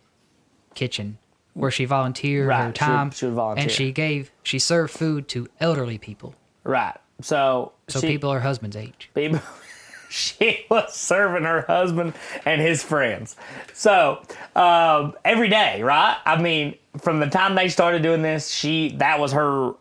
kitchen 0.75 1.17
where 1.53 1.71
she 1.71 1.85
volunteered 1.85 2.47
Right, 2.47 2.65
her 2.65 2.71
she 2.71 2.77
time, 2.77 3.11
she 3.11 3.25
would 3.25 3.35
volunteer. 3.35 3.63
and 3.63 3.71
she 3.71 3.91
gave 3.91 4.31
she 4.43 4.59
served 4.59 4.91
food 4.93 5.27
to 5.29 5.47
elderly 5.59 5.97
people, 5.97 6.35
right. 6.63 6.95
So 7.21 7.73
so 7.87 7.99
she, 7.99 8.07
people 8.07 8.31
her 8.31 8.39
husband's 8.39 8.75
age. 8.77 9.09
people 9.13 9.41
she 10.09 10.65
was 10.69 10.93
serving 10.93 11.43
her 11.43 11.61
husband 11.67 12.13
and 12.45 12.59
his 12.61 12.81
friends 12.81 13.35
so 13.73 14.21
um, 14.55 15.13
every 15.23 15.49
day 15.49 15.83
right 15.83 16.17
i 16.25 16.41
mean 16.41 16.75
from 16.99 17.19
the 17.19 17.27
time 17.27 17.53
they 17.55 17.69
started 17.69 18.01
doing 18.01 18.21
this 18.23 18.49
she 18.49 18.89
that 18.97 19.19
was 19.19 19.31
her 19.33 19.73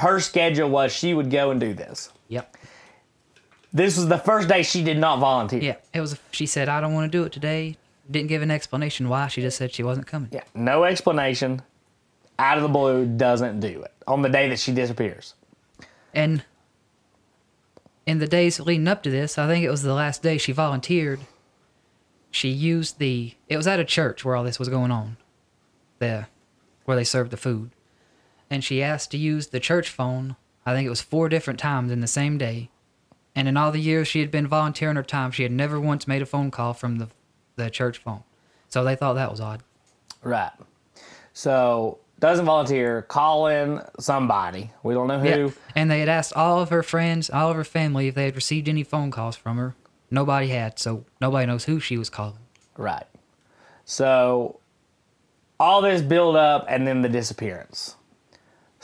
her 0.00 0.20
schedule 0.20 0.68
was 0.70 0.92
she 0.92 1.14
would 1.14 1.30
go 1.30 1.50
and 1.50 1.60
do 1.60 1.74
this 1.74 2.10
Yep. 2.28 2.56
this 3.72 3.96
was 3.96 4.08
the 4.08 4.18
first 4.18 4.48
day 4.48 4.62
she 4.62 4.82
did 4.82 4.98
not 4.98 5.18
volunteer 5.18 5.60
Yeah. 5.62 5.76
It 5.94 6.00
was. 6.00 6.18
She 6.32 6.46
said, 6.46 6.68
"I 6.68 6.80
don't 6.80 6.92
want 6.94 7.10
to 7.10 7.18
do 7.18 7.24
it 7.24 7.32
today." 7.32 7.76
Didn't 8.10 8.28
give 8.28 8.42
an 8.42 8.50
explanation 8.52 9.08
why. 9.08 9.26
She 9.28 9.40
just 9.42 9.56
said 9.58 9.72
she 9.72 9.82
wasn't 9.82 10.06
coming. 10.06 10.28
yeah 10.32 10.44
no 10.54 10.84
explanation 10.84 11.62
out 12.38 12.56
of 12.58 12.62
the 12.62 12.68
blue 12.68 13.04
doesn't 13.06 13.60
do 13.60 13.82
it 13.82 13.92
on 14.06 14.22
the 14.22 14.28
day 14.28 14.48
that 14.48 14.58
she 14.58 14.72
disappears 14.72 15.34
And 16.14 16.44
in 18.06 18.18
the 18.18 18.26
days 18.28 18.60
leading 18.60 18.86
up 18.88 19.02
to 19.02 19.10
this, 19.10 19.36
I 19.38 19.46
think 19.48 19.64
it 19.64 19.70
was 19.70 19.82
the 19.82 19.94
last 19.94 20.22
day 20.22 20.38
she 20.38 20.52
volunteered. 20.52 21.20
She 22.30 22.48
used 22.50 22.98
the. 22.98 23.34
It 23.48 23.56
was 23.56 23.66
at 23.66 23.80
a 23.80 23.84
church 23.84 24.24
where 24.24 24.36
all 24.36 24.44
this 24.44 24.58
was 24.58 24.68
going 24.68 24.90
on, 24.92 25.16
There, 25.98 26.28
where 26.84 26.96
they 26.96 27.02
served 27.04 27.30
the 27.32 27.36
food, 27.36 27.70
and 28.50 28.62
she 28.62 28.82
asked 28.82 29.10
to 29.12 29.18
use 29.18 29.48
the 29.48 29.60
church 29.60 29.88
phone. 29.88 30.36
I 30.64 30.74
think 30.74 30.86
it 30.86 30.90
was 30.90 31.00
four 31.00 31.28
different 31.28 31.60
times 31.60 31.90
in 31.92 32.00
the 32.00 32.06
same 32.06 32.38
day, 32.38 32.70
and 33.34 33.46
in 33.48 33.56
all 33.56 33.70
the 33.72 33.80
years 33.80 34.08
she 34.08 34.20
had 34.20 34.30
been 34.30 34.46
volunteering 34.46 34.96
her 34.96 35.02
time, 35.02 35.30
she 35.30 35.42
had 35.42 35.52
never 35.52 35.80
once 35.80 36.08
made 36.08 36.22
a 36.22 36.26
phone 36.26 36.50
call 36.50 36.74
from 36.74 36.98
the 36.98 37.08
the 37.56 37.70
church 37.70 37.98
phone. 37.98 38.22
So 38.68 38.84
they 38.84 38.96
thought 38.96 39.14
that 39.14 39.30
was 39.30 39.40
odd. 39.40 39.62
right 40.22 40.52
so 41.32 41.98
doesn't 42.18 42.46
volunteer 42.46 43.02
call 43.02 43.46
in 43.46 43.82
somebody 44.00 44.70
we 44.82 44.94
don't 44.94 45.06
know 45.06 45.18
who 45.18 45.28
Yeah. 45.28 45.50
And 45.74 45.90
they 45.90 46.00
had 46.00 46.08
asked 46.08 46.32
all 46.32 46.60
of 46.60 46.70
her 46.70 46.82
friends, 46.82 47.28
all 47.28 47.50
of 47.50 47.56
her 47.56 47.64
family, 47.64 48.08
if 48.08 48.14
they 48.14 48.24
had 48.24 48.34
received 48.34 48.68
any 48.68 48.82
phone 48.82 49.10
calls 49.10 49.36
from 49.36 49.58
her. 49.58 49.74
Nobody 50.10 50.48
had, 50.48 50.78
so 50.78 51.04
nobody 51.20 51.46
knows 51.46 51.64
who 51.64 51.78
she 51.78 51.98
was 51.98 52.08
calling. 52.08 52.38
Right. 52.76 53.04
So 53.84 54.60
all 55.60 55.82
this 55.82 56.00
build 56.00 56.36
up 56.36 56.64
and 56.68 56.86
then 56.86 57.02
the 57.02 57.08
disappearance. 57.08 57.96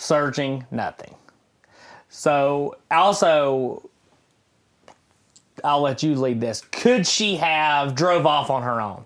Searching, 0.02 0.66
nothing. 0.72 1.14
So 2.08 2.76
also 2.90 3.88
I'll 5.62 5.80
let 5.80 6.02
you 6.02 6.16
lead 6.16 6.40
this. 6.40 6.60
Could 6.72 7.06
she 7.06 7.36
have 7.36 7.94
drove 7.94 8.26
off 8.26 8.50
on 8.50 8.62
her 8.64 8.80
own? 8.80 9.04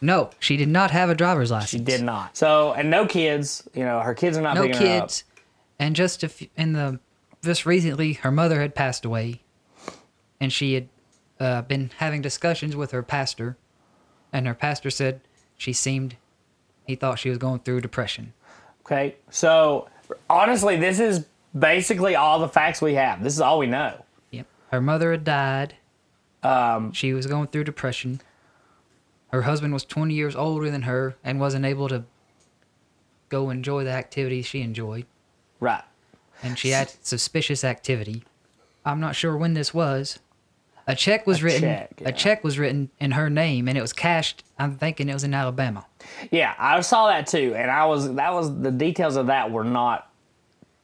No, 0.00 0.30
she 0.38 0.56
did 0.56 0.68
not 0.68 0.92
have 0.92 1.10
a 1.10 1.14
driver's 1.16 1.50
license. 1.50 1.70
She 1.70 1.78
did 1.78 2.02
not. 2.02 2.36
So 2.36 2.72
and 2.72 2.88
no 2.88 3.04
kids, 3.04 3.68
you 3.74 3.84
know, 3.84 3.98
her 4.00 4.14
kids 4.14 4.36
are 4.38 4.42
not 4.42 4.54
No 4.54 4.62
picking 4.62 4.80
her 4.86 4.96
up. 4.98 5.02
kids. 5.08 5.24
And 5.80 5.96
just 5.96 6.24
few, 6.24 6.48
in 6.56 6.72
the 6.72 7.00
just 7.42 7.66
recently, 7.66 8.12
her 8.12 8.30
mother 8.30 8.60
had 8.60 8.76
passed 8.76 9.04
away, 9.04 9.42
and 10.40 10.52
she 10.52 10.74
had 10.74 10.88
uh, 11.40 11.62
been 11.62 11.90
having 11.96 12.22
discussions 12.22 12.76
with 12.76 12.92
her 12.92 13.02
pastor, 13.02 13.56
and 14.32 14.46
her 14.46 14.54
pastor 14.54 14.90
said 14.90 15.20
she 15.56 15.72
seemed 15.72 16.16
he 16.86 16.94
thought 16.94 17.18
she 17.18 17.28
was 17.28 17.38
going 17.38 17.58
through 17.60 17.80
depression. 17.80 18.32
Okay. 18.86 19.16
So 19.30 19.88
honestly, 20.28 20.76
this 20.76 21.00
is 21.00 21.26
basically 21.58 22.16
all 22.16 22.38
the 22.38 22.48
facts 22.48 22.80
we 22.80 22.94
have. 22.94 23.22
This 23.22 23.34
is 23.34 23.40
all 23.40 23.58
we 23.58 23.66
know. 23.66 24.04
Yep. 24.30 24.46
Her 24.70 24.80
mother 24.80 25.12
had 25.12 25.24
died. 25.24 25.74
Um, 26.42 26.92
she 26.92 27.12
was 27.12 27.26
going 27.26 27.48
through 27.48 27.64
depression. 27.64 28.20
Her 29.32 29.42
husband 29.42 29.72
was 29.72 29.84
20 29.84 30.12
years 30.14 30.36
older 30.36 30.70
than 30.70 30.82
her 30.82 31.16
and 31.24 31.40
wasn't 31.40 31.64
able 31.64 31.88
to 31.88 32.04
go 33.28 33.50
enjoy 33.50 33.84
the 33.84 33.90
activities 33.90 34.46
she 34.46 34.60
enjoyed. 34.60 35.06
Right. 35.60 35.84
And 36.42 36.58
she 36.58 36.70
had 36.70 36.92
suspicious 37.02 37.64
activity. 37.64 38.24
I'm 38.84 39.00
not 39.00 39.16
sure 39.16 39.36
when 39.36 39.54
this 39.54 39.72
was. 39.72 40.18
A 40.86 40.94
check 40.96 41.26
was 41.26 41.40
A 41.40 41.44
written. 41.44 41.60
check, 41.60 41.92
yeah. 42.00 42.08
A 42.08 42.12
check 42.12 42.42
was 42.42 42.58
written 42.58 42.90
in 42.98 43.12
her 43.12 43.30
name, 43.30 43.68
and 43.68 43.78
it 43.78 43.80
was 43.80 43.92
cashed. 43.92 44.42
I'm 44.58 44.76
thinking 44.76 45.08
it 45.08 45.14
was 45.14 45.24
in 45.24 45.32
Alabama. 45.34 45.86
Yeah, 46.30 46.54
I 46.58 46.80
saw 46.80 47.08
that 47.08 47.26
too, 47.28 47.54
and 47.56 47.70
I 47.70 47.84
was 47.86 48.12
that 48.14 48.32
was 48.34 48.60
the 48.60 48.70
details 48.72 49.16
of 49.16 49.26
that 49.26 49.50
were 49.50 49.64
not 49.64 50.10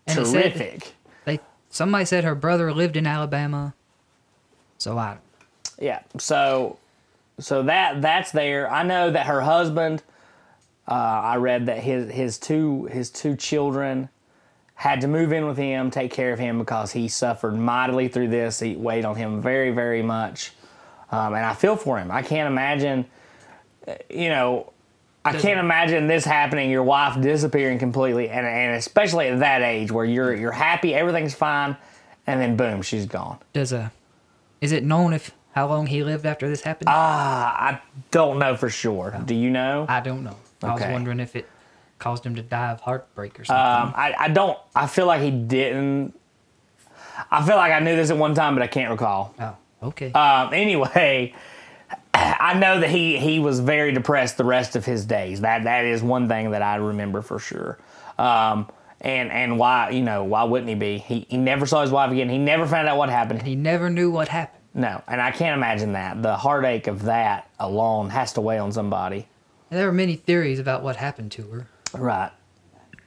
And 0.07 0.19
it 0.21 0.27
said- 0.27 0.43
terrific. 0.55 0.93
They 1.25 1.41
somebody 1.71 2.05
said 2.05 2.25
her 2.25 2.35
brother 2.37 2.73
lived 2.73 2.97
in 2.97 3.07
Alabama. 3.07 3.75
So 4.79 4.97
I 4.99 5.17
Yeah. 5.81 6.01
So 6.19 6.79
so 7.41 7.63
that 7.65 8.01
that's 8.01 8.31
there. 8.31 8.71
I 8.71 8.85
know 8.85 9.11
that 9.11 9.27
her 9.27 9.41
husband 9.41 10.03
uh, 10.87 10.93
I 10.95 11.37
read 11.37 11.67
that 11.67 11.81
his 11.81 12.11
his 12.11 12.39
two 12.39 12.85
his 12.87 13.11
two 13.11 13.35
children 13.37 14.09
had 14.79 15.01
to 15.01 15.09
move 15.09 15.33
in 15.33 15.45
with 15.45 15.57
him, 15.57 15.91
take 15.91 16.13
care 16.13 16.33
of 16.33 16.39
him 16.39 16.57
because 16.57 16.93
he 16.93 17.09
suffered 17.09 17.57
mightily 17.57 18.07
through 18.07 18.29
this. 18.29 18.61
He 18.61 18.77
weighed 18.77 19.05
on 19.05 19.17
him 19.17 19.43
very, 19.43 19.73
very 19.73 20.03
much. 20.03 20.53
Um, 21.11 21.35
and 21.35 21.45
I 21.45 21.53
feel 21.55 21.75
for 21.75 21.99
him. 21.99 22.13
I 22.13 22.23
can't 22.23 22.47
imagine, 22.47 23.05
uh, 23.89 23.95
you 24.09 24.29
know, 24.29 24.73
I 25.25 25.33
can't 25.37 25.59
imagine 25.59 26.07
this 26.07 26.25
happening. 26.25 26.71
Your 26.71 26.85
wife 26.85 27.21
disappearing 27.21 27.81
completely, 27.81 28.29
and, 28.29 28.47
and 28.47 28.77
especially 28.77 29.27
at 29.27 29.41
that 29.41 29.63
age 29.63 29.91
where 29.91 30.05
you're 30.05 30.33
you're 30.33 30.53
happy, 30.53 30.95
everything's 30.95 31.35
fine, 31.35 31.77
and 32.29 32.41
then 32.41 32.57
boom, 32.57 32.81
she's 32.81 33.05
gone. 33.05 33.39
Does 33.53 33.73
a 33.73 33.91
is 34.61 34.71
it 34.71 34.85
known 34.85 35.13
if 35.13 35.33
how 35.57 35.67
long 35.67 35.89
he 35.89 36.05
lived 36.05 36.25
after 36.25 36.49
this 36.49 36.61
happened? 36.61 36.89
Ah, 36.89 37.73
I 37.73 37.81
don't 38.13 38.39
know 38.39 38.57
for 38.57 38.71
sure. 38.71 39.21
Do 39.25 39.35
you 39.35 39.51
know? 39.51 39.87
I 39.89 39.99
don't 39.99 40.23
know. 40.23 40.37
I 40.63 40.73
was 40.73 40.83
wondering 40.83 41.19
if 41.19 41.35
it 41.35 41.49
caused 41.99 42.25
him 42.25 42.35
to 42.37 42.43
die 42.43 42.71
of 42.73 42.81
heartbreak 42.81 43.39
or 43.41 43.45
something. 43.45 43.89
Um, 43.89 43.95
I, 43.97 44.15
I 44.19 44.29
don't. 44.29 44.59
I 44.75 44.87
feel 44.87 45.07
like 45.07 45.21
he 45.23 45.31
didn't. 45.31 46.15
I 47.31 47.45
feel 47.45 47.57
like 47.57 47.73
I 47.73 47.81
knew 47.81 47.97
this 47.97 48.11
at 48.11 48.17
one 48.17 48.35
time, 48.35 48.55
but 48.55 48.63
I 48.63 48.69
can't 48.69 48.91
recall. 48.91 49.35
oh, 49.41 49.57
okay. 49.83 50.13
Um, 50.13 50.53
anyway, 50.55 51.35
I 52.15 52.55
know 52.55 52.81
that 52.81 52.91
he 52.91 53.19
he 53.19 53.39
was 53.41 53.61
very 53.61 53.93
depressed 53.93 54.37
the 54.37 54.45
rest 54.45 54.77
of 54.77 54.85
his 54.85 55.05
days. 55.05 55.41
That 55.41 55.65
that 55.65 55.85
is 55.85 56.03
one 56.03 56.29
thing 56.29 56.53
that 56.53 56.63
I 56.63 56.77
remember 56.77 57.23
for 57.23 57.39
sure. 57.39 57.79
Um, 58.19 58.69
and 59.01 59.31
and 59.31 59.59
why 59.59 59.91
you 59.91 60.03
know 60.03 60.25
why 60.25 60.45
wouldn't 60.45 60.69
he 60.69 60.75
be? 60.75 60.99
He 60.99 61.27
he 61.29 61.37
never 61.37 61.67
saw 61.67 61.83
his 61.83 61.91
wife 61.91 62.11
again. 62.13 62.29
He 62.29 62.39
never 62.39 62.67
found 62.67 62.89
out 62.89 62.97
what 62.97 63.11
happened. 63.11 63.43
he 63.43 63.55
never 63.57 63.91
knew 63.91 64.11
what 64.11 64.29
happened. 64.29 64.63
No, 64.75 65.03
and 65.09 65.21
I 65.21 65.31
can't 65.33 65.57
imagine 65.57 65.93
that. 65.95 66.23
The 66.23 66.37
heartache 66.37 66.87
of 66.87 67.03
that 67.05 67.49
alone 67.59 68.11
has 68.11 68.33
to 68.35 68.41
weigh 68.41 68.59
on 68.59 68.71
somebody. 68.71 69.27
There 69.71 69.89
are 69.89 69.93
many 69.93 70.15
theories 70.17 70.59
about 70.59 70.83
what 70.83 70.97
happened 70.97 71.33
to 71.33 71.43
her. 71.51 71.67
Right. 71.95 72.31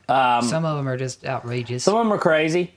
Some 0.07 0.65
of 0.65 0.77
them 0.77 0.87
are 0.89 0.97
just 0.97 1.25
outrageous. 1.25 1.83
Some 1.83 1.95
of 1.95 2.05
them 2.05 2.11
are 2.11 2.17
crazy. 2.17 2.73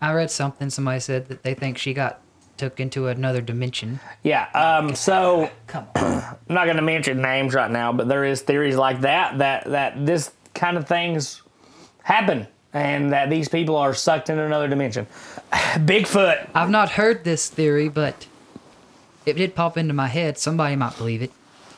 I 0.00 0.12
read 0.14 0.30
something. 0.30 0.70
Somebody 0.70 1.00
said 1.00 1.28
that 1.28 1.42
they 1.42 1.54
think 1.54 1.76
she 1.76 1.92
got 1.92 2.20
took 2.56 2.78
into 2.80 3.08
another 3.08 3.40
dimension. 3.40 4.00
Yeah. 4.22 4.48
Um, 4.54 4.94
so 4.94 5.50
Come 5.66 5.86
on. 5.96 6.02
I'm 6.48 6.54
not 6.54 6.64
going 6.64 6.76
to 6.76 6.82
mention 6.82 7.20
names 7.20 7.54
right 7.54 7.70
now, 7.70 7.92
but 7.92 8.08
there 8.08 8.24
is 8.24 8.42
theories 8.42 8.76
like 8.76 9.00
that 9.02 9.38
that 9.38 9.64
that 9.64 10.06
this 10.06 10.30
kind 10.54 10.76
of 10.76 10.86
things 10.86 11.42
happen 12.02 12.46
and 12.72 13.12
that 13.12 13.30
these 13.30 13.48
people 13.48 13.76
are 13.76 13.94
sucked 13.94 14.30
into 14.30 14.42
another 14.42 14.68
dimension. 14.68 15.06
Bigfoot. 15.52 16.48
I've 16.54 16.70
not 16.70 16.90
heard 16.90 17.24
this 17.24 17.48
theory, 17.48 17.88
but 17.88 18.26
it 19.26 19.34
did 19.34 19.54
pop 19.54 19.76
into 19.76 19.94
my 19.94 20.08
head. 20.08 20.38
Somebody 20.38 20.76
might 20.76 20.96
believe 20.96 21.22
it. 21.22 21.32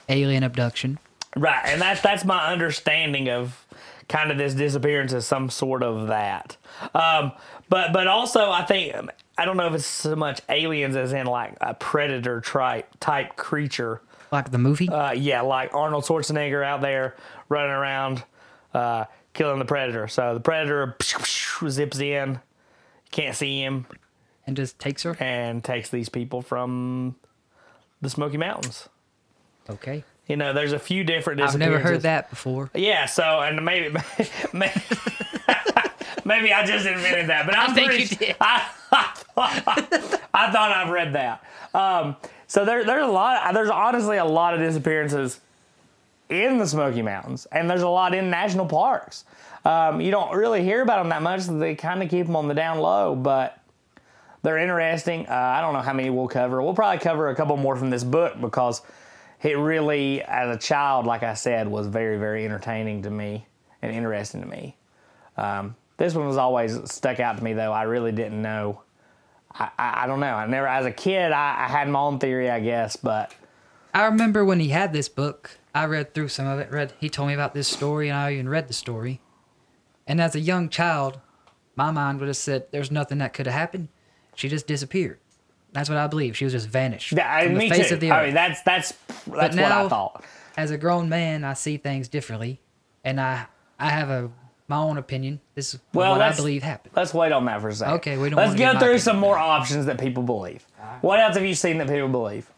Alien 0.09 0.43
abduction. 0.43 0.99
Right, 1.37 1.63
and 1.65 1.81
that's 1.81 2.01
that's 2.03 2.25
my 2.25 2.53
understanding 2.53 3.29
of 3.31 3.62
kind 4.09 4.31
of 4.31 4.39
this 4.39 4.55
disappearance 4.55 5.13
is 5.13 5.27
some 5.27 5.51
sort 5.51 5.83
of 5.83 6.09
that. 6.09 6.57
Um, 6.95 7.33
but 7.69 7.93
but 7.93 8.07
also 8.07 8.51
I 8.51 8.65
think 8.65 8.95
I 9.39 9.45
don't 9.45 9.57
know 9.57 9.67
if 9.67 9.75
it's 9.75 9.87
so 9.87 10.15
much 10.17 10.41
aliens 10.49 10.97
as 10.97 11.13
in 11.13 11.27
like 11.27 11.57
a 11.61 11.75
predator 11.75 12.41
type 12.41 12.89
type 13.01 13.37
creature. 13.37 14.03
Like 14.31 14.51
the 14.51 14.59
movie? 14.59 14.89
Uh, 14.89 15.13
yeah, 15.13 15.43
like 15.43 15.75
Arnold 15.75 16.05
Schwarzenegger 16.05 16.65
out 16.65 16.81
there 16.81 17.17
running 17.49 17.71
around, 17.71 18.25
uh, 18.73 19.05
killing 19.35 19.59
the 19.59 19.65
predator. 19.65 20.09
So 20.09 20.35
the 20.35 20.41
predator 20.41 20.97
zips 21.69 21.99
in, 21.99 22.41
can't 23.11 23.37
see 23.37 23.61
him, 23.63 23.87
and 24.47 24.57
just 24.57 24.79
takes 24.79 25.03
her? 25.03 25.17
and 25.21 25.63
takes 25.63 25.91
these 25.91 26.09
people 26.09 26.41
from 26.41 27.17
the 28.01 28.09
Smoky 28.09 28.39
Mountains. 28.39 28.89
Okay. 29.69 30.05
You 30.29 30.37
know, 30.37 30.53
there's 30.53 30.73
a 30.73 30.79
few 30.79 31.05
different. 31.05 31.41
Disappearances. 31.41 31.55
I've 31.55 31.83
never 31.83 31.95
heard 31.95 32.03
that 32.03 32.31
before. 32.31 32.71
Yeah, 32.75 33.07
so 33.07 33.41
and 33.41 33.65
maybe 33.65 33.95
maybe, 34.53 34.73
maybe 36.25 36.53
I 36.53 36.65
just 36.65 36.87
invented 36.87 37.29
that, 37.29 37.47
but 37.47 37.57
I'm 37.57 37.75
think 37.75 37.89
pretty 37.89 38.05
you 38.05 38.17
did. 38.17 38.37
I, 38.41 38.69
I, 38.93 39.05
thought, 39.35 40.21
I 40.33 40.53
thought 40.53 40.71
I've 40.71 40.91
read 40.91 41.15
that. 41.15 41.45
Um, 41.75 42.17
so 42.47 42.65
there, 42.65 42.85
there's 42.85 43.05
a 43.05 43.11
lot. 43.11 43.53
There's 43.53 43.71
honestly 43.71 44.19
a 44.19 44.25
lot 44.25 44.55
of 44.55 44.61
disappearances 44.61 45.41
in 46.29 46.59
the 46.59 46.67
Smoky 46.67 47.03
Mountains, 47.03 47.47
and 47.51 47.69
there's 47.69 47.83
a 47.83 47.89
lot 47.89 48.15
in 48.15 48.31
national 48.31 48.67
parks. 48.67 49.25
Um, 49.65 50.01
you 50.01 50.11
don't 50.11 50.35
really 50.35 50.63
hear 50.63 50.83
about 50.83 50.99
them 51.01 51.11
that 51.11 51.23
much. 51.23 51.47
They 51.47 51.75
kind 51.75 52.03
of 52.03 52.11
keep 52.11 52.27
them 52.27 52.37
on 52.37 52.49
the 52.49 52.55
down 52.55 52.79
low, 52.79 53.15
but 53.15 53.59
they're 54.43 54.59
interesting. 54.59 55.27
Uh, 55.29 55.33
I 55.33 55.61
don't 55.61 55.73
know 55.73 55.81
how 55.81 55.93
many 55.93 56.11
we'll 56.11 56.29
cover. 56.29 56.63
We'll 56.63 56.75
probably 56.75 56.99
cover 57.01 57.29
a 57.29 57.35
couple 57.35 57.57
more 57.57 57.77
from 57.77 57.91
this 57.91 58.03
book 58.05 58.41
because 58.41 58.83
it 59.43 59.59
really, 59.59 60.23
as 60.23 60.55
a 60.55 60.59
child, 60.59 61.07
like 61.07 61.23
I 61.23 61.35
said, 61.35 61.69
was 61.69 61.87
very, 61.87 62.19
very 62.19 62.45
entertaining 62.45 63.03
to 63.03 63.11
me 63.11 63.47
and 63.81 63.93
interesting 63.93 64.41
to 64.41 64.47
me. 64.47 64.77
Um, 65.37 65.77
this 65.97 66.15
one 66.15 66.27
was 66.27 66.37
always 66.37 66.79
stuck 66.91 67.21
out 67.21 67.39
to 67.39 67.45
me, 67.45 67.53
though. 67.53 67.73
I 67.73 67.83
really 67.83 68.13
didn't 68.13 68.41
know. 68.41 68.83
I, 69.53 69.71
I, 69.79 70.05
I 70.05 70.07
don't 70.07 70.21
know. 70.21 70.35
I 70.35 70.47
never, 70.47 70.67
as 70.67 70.87
a 70.87 70.93
kid, 70.93 71.33
I, 71.33 71.65
I 71.65 71.69
had 71.69 71.89
my 71.89 71.99
own 71.99 72.19
theory, 72.19 72.51
I 72.51 72.61
guess, 72.61 72.97
but 72.97 73.35
I 73.95 74.07
remember 74.07 74.45
when 74.45 74.61
he 74.61 74.69
had 74.69 74.93
this 74.93 75.09
book, 75.09 75.59
I 75.75 75.85
read 75.85 76.15
through 76.15 76.29
some 76.29 76.47
of 76.47 76.59
it. 76.59 76.71
Read 76.71 76.93
he 76.99 77.09
told 77.09 77.29
me 77.29 77.35
about 77.35 77.55
this 77.55 77.69
story, 77.69 78.09
and 78.09 78.17
I 78.17 78.33
even 78.33 78.49
read 78.49 78.69
the 78.69 78.75
story. 78.75 79.21
And 80.07 80.21
as 80.21 80.35
a 80.35 80.41
young 80.41 80.69
child, 80.69 81.21
my 81.77 81.91
mind 81.91 82.21
would 82.21 82.29
have 82.29 82.37
said, 82.37 82.67
"There's 82.71 82.91
nothing 82.91 83.19
that 83.19 83.35
could 83.35 83.47
have 83.47 83.55
happened. 83.55 83.89
She 84.35 84.49
just 84.49 84.67
disappeared." 84.67 85.19
That's 85.73 85.89
what 85.89 85.99
I 85.99 86.07
believe. 86.07 86.37
She 86.37 86.45
was 86.45 86.53
just 86.53 86.69
vanished 86.69 87.13
yeah, 87.13 87.35
I- 87.35 87.47
from 87.47 87.57
me 87.57 87.69
the 87.69 87.75
face 87.75 87.89
too. 87.89 87.95
of 87.95 88.01
the 88.01 88.11
earth. 88.11 88.17
I 88.17 88.25
mean, 88.27 88.35
that's 88.35 88.63
that's 88.63 88.93
that's 89.27 89.57
what 89.57 89.65
I 89.73 89.89
thought. 89.89 90.25
as 90.57 90.71
a 90.71 90.77
grown 90.79 91.09
man, 91.09 91.45
I 91.45 91.55
see 91.55 91.77
things 91.79 92.09
differently, 92.09 92.61
and 93.05 93.21
I 93.21 93.47
I 93.79 93.89
have 93.91 94.11
a 94.11 94.31
my 94.69 94.77
own 94.77 94.97
opinion. 94.99 95.41
This 95.55 95.75
is 95.75 95.81
Well, 95.93 96.13
what 96.13 96.21
I 96.23 96.35
believe 96.35 96.63
happened. 96.63 96.95
Let's 96.97 97.13
wait 97.13 97.33
on 97.33 97.45
that 97.47 97.61
for 97.61 97.69
a 97.69 97.75
second. 97.75 97.95
Okay, 97.95 98.17
we 98.17 98.31
don't 98.31 98.37
Let's 98.37 98.55
go 98.59 98.79
through 98.79 98.99
some 98.99 99.19
more 99.19 99.37
options 99.37 99.87
that 99.87 99.99
people 99.99 100.23
believe. 100.23 100.65
What 101.01 101.19
else 101.21 101.35
have 101.37 101.45
you 101.45 101.55
seen 101.55 101.79
that 101.79 101.89
people 101.89 102.09
believe? 102.09 102.49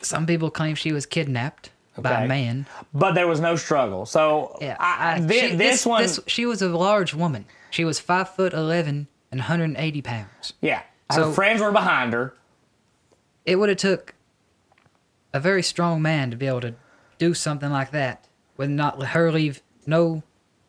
Some 0.00 0.26
people 0.26 0.50
claim 0.50 0.74
she 0.74 0.92
was 0.92 1.06
kidnapped 1.06 1.70
by 1.98 2.24
a 2.24 2.28
man. 2.28 2.66
But 2.92 3.12
there 3.14 3.26
was 3.28 3.40
no 3.40 3.56
struggle. 3.56 4.04
So 4.06 4.58
Yeah, 4.60 4.76
I, 4.78 5.14
I- 5.16 5.20
thi- 5.20 5.40
she- 5.50 5.56
this, 5.56 5.86
one, 5.86 6.06
she 6.26 6.44
was 6.46 6.60
a 6.62 6.68
large 6.68 7.14
woman. 7.14 7.46
She 7.70 7.84
was 7.84 7.98
five 8.00 8.28
foot 8.34 8.52
eleven 8.52 9.06
and 9.30 9.40
180 9.40 10.02
pounds. 10.02 10.52
yeah, 10.60 10.82
her 11.10 11.16
so- 11.16 11.32
friends 11.32 11.60
were 11.60 11.72
behind 11.72 12.12
her. 12.12 12.34
It 13.44 13.56
would 13.56 13.68
have 13.68 13.78
took 13.78 14.14
a 15.32 15.40
very 15.40 15.62
strong 15.62 16.00
man 16.00 16.30
to 16.30 16.36
be 16.36 16.46
able 16.46 16.62
to 16.62 16.74
do 17.18 17.34
something 17.34 17.70
like 17.70 17.90
that 17.90 18.26
with 18.56 18.70
not 18.70 19.02
her 19.08 19.30
leave 19.30 19.62
no 19.86 20.22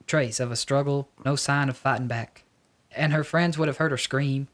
trace 0.08 0.40
of 0.40 0.52
a 0.52 0.56
struggle, 0.56 1.08
no 1.24 1.36
sign 1.36 1.70
of 1.70 1.78
fighting 1.78 2.08
back, 2.08 2.44
and 2.92 3.14
her 3.14 3.24
friends 3.24 3.58
would 3.58 3.68
have 3.68 3.78
heard 3.78 3.92
her 3.92 3.98
scream. 3.98 4.48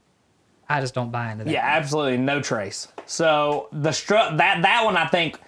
I 0.70 0.80
just 0.82 0.94
don't 0.94 1.12
buy 1.12 1.32
into 1.32 1.44
that. 1.46 1.52
Yeah, 1.52 1.64
absolutely 1.66 2.18
no 2.18 2.42
trace. 2.42 2.88
So 3.06 3.68
the 3.72 3.90
stru- 3.90 4.38
that 4.38 4.62
that 4.62 4.86
one 4.86 4.96
I 4.98 5.08
think 5.08 5.40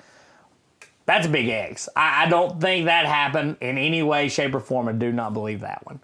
that's 1.06 1.28
a 1.28 1.30
big 1.30 1.50
X. 1.50 1.88
I, 1.96 2.26
I 2.26 2.30
don't 2.30 2.60
think 2.60 2.86
that 2.86 3.06
happened 3.06 3.58
in 3.62 3.78
any 3.78 4.04
way, 4.04 4.30
shape, 4.30 4.56
or 4.56 4.60
form. 4.60 4.88
I 4.90 4.94
do 4.94 5.12
not 5.12 5.34
believe 5.34 5.62
that 5.62 5.86
one. 5.86 6.00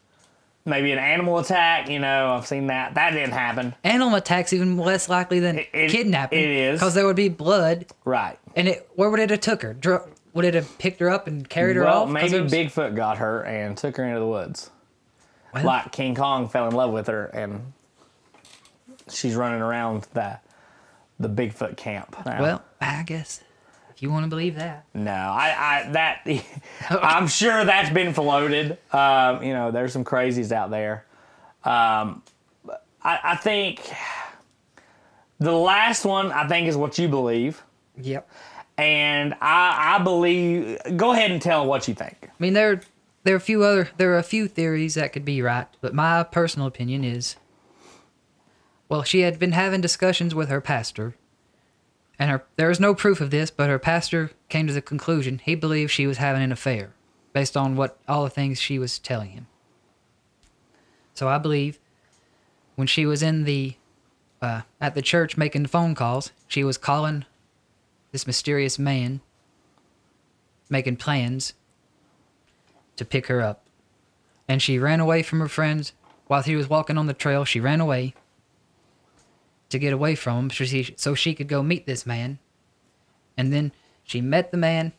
Maybe 0.65 0.91
an 0.91 0.99
animal 0.99 1.39
attack. 1.39 1.89
You 1.89 1.99
know, 1.99 2.33
I've 2.33 2.45
seen 2.45 2.67
that. 2.67 2.93
That 2.95 3.11
didn't 3.11 3.31
happen. 3.31 3.73
Animal 3.83 4.15
attack's 4.15 4.53
even 4.53 4.77
less 4.77 5.09
likely 5.09 5.39
than 5.39 5.59
It- 5.59 5.69
it- 5.73 5.89
kidnapping. 5.91 6.39
it 6.39 6.49
is. 6.49 6.79
because 6.79 6.93
there 6.93 7.05
would 7.05 7.15
be 7.15 7.29
blood, 7.29 7.85
Right. 8.05 8.37
and 8.55 8.67
it 8.67 8.89
where 8.95 9.09
would 9.09 9.19
it 9.19 9.29
have 9.29 9.39
took 9.39 9.61
her? 9.63 9.73
Dro- 9.73 10.07
would 10.33 10.45
it 10.45 10.53
have 10.53 10.77
picked 10.77 10.99
her 10.99 11.09
up 11.09 11.25
and 11.27 11.49
carried 11.49 11.75
her 11.75 11.87
off? 11.87 11.93
Well, 11.93 12.03
off? 12.03 12.09
maybe 12.09 12.39
was- 12.41 12.51
Bigfoot 12.53 12.95
got 12.95 13.17
her 13.17 13.41
and 13.43 13.75
took 13.77 13.97
her 13.97 14.03
into 14.03 14.19
the 14.19 14.27
woods. 14.27 14.69
Well, 15.53 15.63
Like 15.63 15.91
King 15.91 16.13
Kong 16.13 16.47
fell 16.47 16.67
in 16.67 16.75
love 16.75 16.91
with 16.91 17.07
her, 17.07 17.25
and 17.27 17.73
she's 19.09 19.35
running 19.35 19.61
around 19.61 20.05
the 20.13 20.39
the 21.19 21.29
Bigfoot 21.29 21.75
camp. 21.77 22.15
now. 22.25 22.41
well, 22.41 22.61
I 22.79 23.03
guess 23.03 23.41
if 23.99 24.03
you 24.03 24.09
want 24.09 24.23
to 24.23 24.29
believe 24.29 24.55
that. 24.55 24.85
No, 24.93 25.11
I, 25.11 25.83
I 25.85 25.91
that 25.91 26.25
I'm 26.89 27.27
sure 27.27 27.65
that's 27.65 27.89
been 27.89 28.13
floated. 28.13 28.77
Um, 28.93 29.43
you 29.43 29.51
know, 29.51 29.71
there's 29.71 29.91
some 29.91 30.05
crazies 30.05 30.53
out 30.53 30.69
there. 30.71 31.03
Um, 31.65 32.23
I, 33.03 33.19
I 33.23 33.35
think 33.35 33.91
the 35.37 35.51
last 35.51 36.05
one 36.05 36.31
I 36.31 36.47
think 36.47 36.69
is 36.69 36.77
what 36.77 36.97
you 36.97 37.09
believe, 37.09 37.61
Yep. 38.01 38.29
and 38.77 39.33
I, 39.41 39.97
I 39.97 40.03
believe. 40.03 40.77
Go 40.95 41.11
ahead 41.11 41.31
and 41.31 41.41
tell 41.41 41.65
what 41.65 41.89
you 41.89 41.93
think. 41.93 42.15
I 42.23 42.27
mean, 42.39 42.53
there 42.53 42.79
there 43.25 43.33
are 43.33 43.37
a 43.37 43.41
few 43.41 43.63
other 43.65 43.89
there 43.97 44.13
are 44.13 44.17
a 44.17 44.23
few 44.23 44.47
theories 44.47 44.95
that 44.95 45.11
could 45.11 45.25
be 45.25 45.41
right, 45.41 45.67
but 45.81 45.93
my 45.93 46.23
personal 46.23 46.67
opinion 46.69 47.03
is, 47.03 47.35
well, 48.87 49.03
she 49.03 49.21
had 49.21 49.39
been 49.39 49.51
having 49.51 49.81
discussions 49.81 50.33
with 50.33 50.47
her 50.47 50.61
pastor, 50.61 51.15
and 52.19 52.29
her 52.29 52.43
there 52.57 52.69
is 52.69 52.79
no 52.79 52.93
proof 52.93 53.21
of 53.21 53.31
this, 53.31 53.49
but 53.49 53.69
her 53.69 53.79
pastor 53.79 54.31
came 54.49 54.67
to 54.67 54.73
the 54.73 54.81
conclusion 54.81 55.39
he 55.43 55.55
believed 55.55 55.91
she 55.91 56.05
was 56.05 56.17
having 56.17 56.43
an 56.43 56.51
affair, 56.51 56.91
based 57.33 57.55
on 57.55 57.75
what 57.75 57.97
all 58.07 58.23
the 58.25 58.29
things 58.29 58.59
she 58.61 58.77
was 58.77 58.99
telling 58.99 59.31
him. 59.31 59.47
So 61.13 61.27
I 61.27 61.37
believe, 61.37 61.79
when 62.75 62.87
she 62.87 63.05
was 63.05 63.23
in 63.23 63.45
the 63.45 63.75
uh, 64.41 64.61
at 64.79 64.95
the 64.95 65.01
church 65.01 65.37
making 65.37 65.65
phone 65.67 65.95
calls, 65.95 66.31
she 66.47 66.63
was 66.63 66.77
calling 66.77 67.25
this 68.11 68.27
mysterious 68.27 68.77
man, 68.79 69.21
making 70.69 70.97
plans 70.97 71.53
to 72.95 73.05
pick 73.05 73.27
her 73.27 73.41
up. 73.41 73.65
and 74.49 74.61
she 74.63 74.79
ran 74.79 74.99
away 74.99 75.21
from 75.21 75.39
her 75.39 75.47
friends 75.47 75.93
while 76.25 76.41
he 76.41 76.55
was 76.55 76.67
walking 76.67 76.97
on 76.97 77.05
the 77.05 77.13
trail. 77.13 77.45
She 77.45 77.59
ran 77.59 77.79
away 77.79 78.15
to 79.69 79.79
get 79.79 79.93
away 79.93 80.15
from 80.15 80.37
him 80.37 80.49
so 80.49 80.65
she, 80.65 80.93
so 80.97 81.15
she 81.15 81.33
could 81.33 81.47
go 81.47 81.61
meet 81.63 81.85
this 81.85 82.05
man. 82.05 82.39
And 83.37 83.53
then 83.53 83.71
she 84.03 84.21
met 84.21 84.51
the 84.51 84.57
man. 84.57 84.93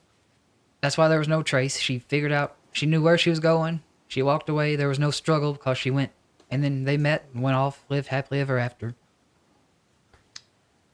That's 0.80 0.96
why 0.96 1.09
there 1.09 1.18
was 1.18 1.28
no 1.28 1.42
trace. 1.42 1.78
She 1.78 1.98
figured 1.98 2.33
out, 2.33 2.56
she 2.72 2.87
knew 2.87 3.02
where 3.02 3.18
she 3.18 3.30
was 3.30 3.40
going. 3.40 3.83
She 4.09 4.22
walked 4.22 4.48
away. 4.48 4.76
There 4.76 4.88
was 4.88 4.98
no 4.98 5.11
struggle 5.11 5.52
because 5.52 5.78
she 5.78 5.90
went. 5.90 6.12
And 6.50 6.64
then 6.64 6.85
they 6.85 6.96
met 6.96 7.26
and 7.33 7.42
went 7.42 7.56
off, 7.56 7.85
lived 7.88 8.09
happily 8.09 8.40
ever 8.40 8.59
after. 8.59 8.94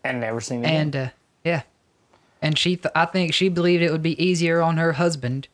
And 0.04 0.20
never 0.20 0.40
seen 0.40 0.60
again. 0.60 0.74
And 0.74 0.96
uh, 0.96 1.08
yeah, 1.44 1.62
and 2.42 2.58
she, 2.58 2.76
th- 2.76 2.92
I 2.94 3.06
think 3.06 3.34
she 3.34 3.48
believed 3.48 3.82
it 3.82 3.90
would 3.90 4.02
be 4.02 4.22
easier 4.22 4.60
on 4.60 4.76
her 4.76 4.92
husband 4.92 5.48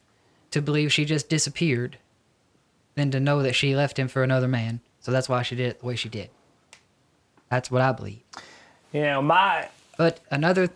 to 0.51 0.61
believe 0.61 0.93
she 0.93 1.05
just 1.05 1.29
disappeared 1.29 1.99
than 2.95 3.11
to 3.13 3.21
know 3.21 3.43
that 3.43 3.55
she 3.55 3.75
left 3.75 3.99
him 3.99 4.09
for 4.09 4.23
another 4.23 4.49
man. 4.49 4.81
So 5.01 5.11
that's 5.11 5.29
why 5.29 5.43
she 5.43 5.57
did 5.57 5.69
it 5.69 5.81
the 5.81 5.87
way 5.87 5.97
she 5.97 6.09
did. 6.09 6.31
That's 7.53 7.71
what 7.71 7.83
I 7.83 7.93
believe. 7.93 8.23
you 8.93 9.03
know, 9.03 9.21
my 9.21 9.69
But 9.99 10.21
another, 10.31 10.71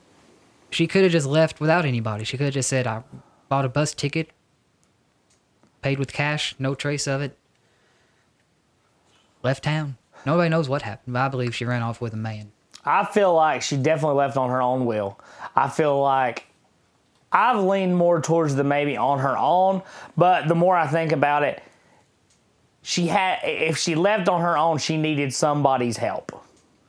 she 0.69 0.87
could 0.87 1.05
have 1.05 1.13
just 1.13 1.27
left 1.27 1.59
without 1.59 1.87
anybody. 1.87 2.25
She 2.25 2.37
could 2.37 2.45
have 2.45 2.53
just 2.53 2.69
said, 2.69 2.87
"I 2.87 3.03
bought 3.49 3.65
a 3.65 3.71
bus 3.71 3.95
ticket, 3.95 4.29
paid 5.81 5.99
with 5.99 6.13
cash, 6.13 6.55
no 6.59 6.75
trace 6.75 7.07
of 7.07 7.23
it, 7.23 7.39
left 9.43 9.65
town." 9.65 9.97
Nobody 10.27 10.51
knows 10.51 10.69
what 10.69 10.83
happened, 10.83 11.15
but 11.15 11.21
I 11.21 11.29
believe 11.29 11.55
she 11.55 11.65
ran 11.65 11.81
off 11.81 12.03
with 12.03 12.13
a 12.13 12.19
man. 12.19 12.53
I 12.85 13.07
feel 13.07 13.33
like 13.33 13.63
she 13.63 13.79
definitely 13.79 14.19
left 14.19 14.37
on 14.37 14.51
her 14.51 14.61
own 14.61 14.85
will. 14.85 15.19
I 15.57 15.71
feel 15.71 15.99
like 16.03 16.45
I've 17.33 17.65
leaned 17.65 17.97
more 17.97 18.21
towards 18.21 18.55
the 18.55 18.65
maybe 18.65 18.99
on 18.99 19.21
her 19.21 19.39
own, 19.39 19.81
but 20.15 20.47
the 20.47 20.55
more 20.55 20.77
I 20.77 20.89
think 20.89 21.13
about 21.13 21.43
it, 21.43 21.63
she 22.83 23.07
had 23.07 23.39
if 23.45 23.79
she 23.79 23.95
left 23.95 24.29
on 24.29 24.43
her 24.43 24.59
own, 24.59 24.77
she 24.77 24.99
needed 24.99 25.33
somebody's 25.33 25.97
help. 25.97 26.43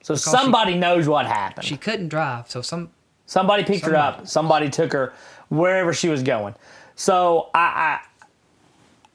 So 0.08 0.16
she- 0.16 0.30
somebody 0.30 0.76
knows 0.76 1.06
what 1.08 1.26
happened. 1.26 1.66
She 1.66 1.76
couldn't 1.76 2.08
drive, 2.08 2.50
so 2.50 2.62
some 2.62 2.92
Somebody 3.26 3.66
picked 3.66 3.86
her 3.86 3.96
up. 3.98 4.26
Somebody 4.26 4.70
took 4.70 4.94
her 4.94 5.12
wherever 5.50 5.92
she 5.94 6.08
was 6.08 6.24
going. 6.24 6.56
So 6.96 7.50
I, 7.54 8.00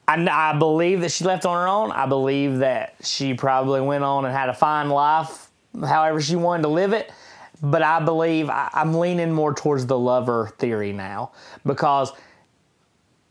I, 0.07 0.13
I, 0.15 0.51
I 0.51 0.59
believe 0.59 1.01
that 1.01 1.11
she 1.11 1.23
left 1.25 1.47
on 1.47 1.55
her 1.57 1.67
own. 1.67 1.91
I 1.91 2.05
believe 2.05 2.59
that 2.59 2.93
she 3.01 3.33
probably 3.33 3.81
went 3.81 4.03
on 4.03 4.25
and 4.25 4.31
had 4.35 4.49
a 4.49 4.53
fine 4.53 4.89
life, 4.89 5.49
however 5.81 6.21
she 6.21 6.35
wanted 6.35 6.61
to 6.61 6.67
live 6.69 6.93
it. 6.93 7.11
But 7.59 7.81
I 7.81 8.01
believe 8.01 8.51
I, 8.51 8.69
I'm 8.71 8.93
leaning 8.93 9.31
more 9.31 9.51
towards 9.51 9.87
the 9.87 9.97
lover 9.97 10.53
theory 10.59 10.93
now 10.93 11.31
because 11.65 12.11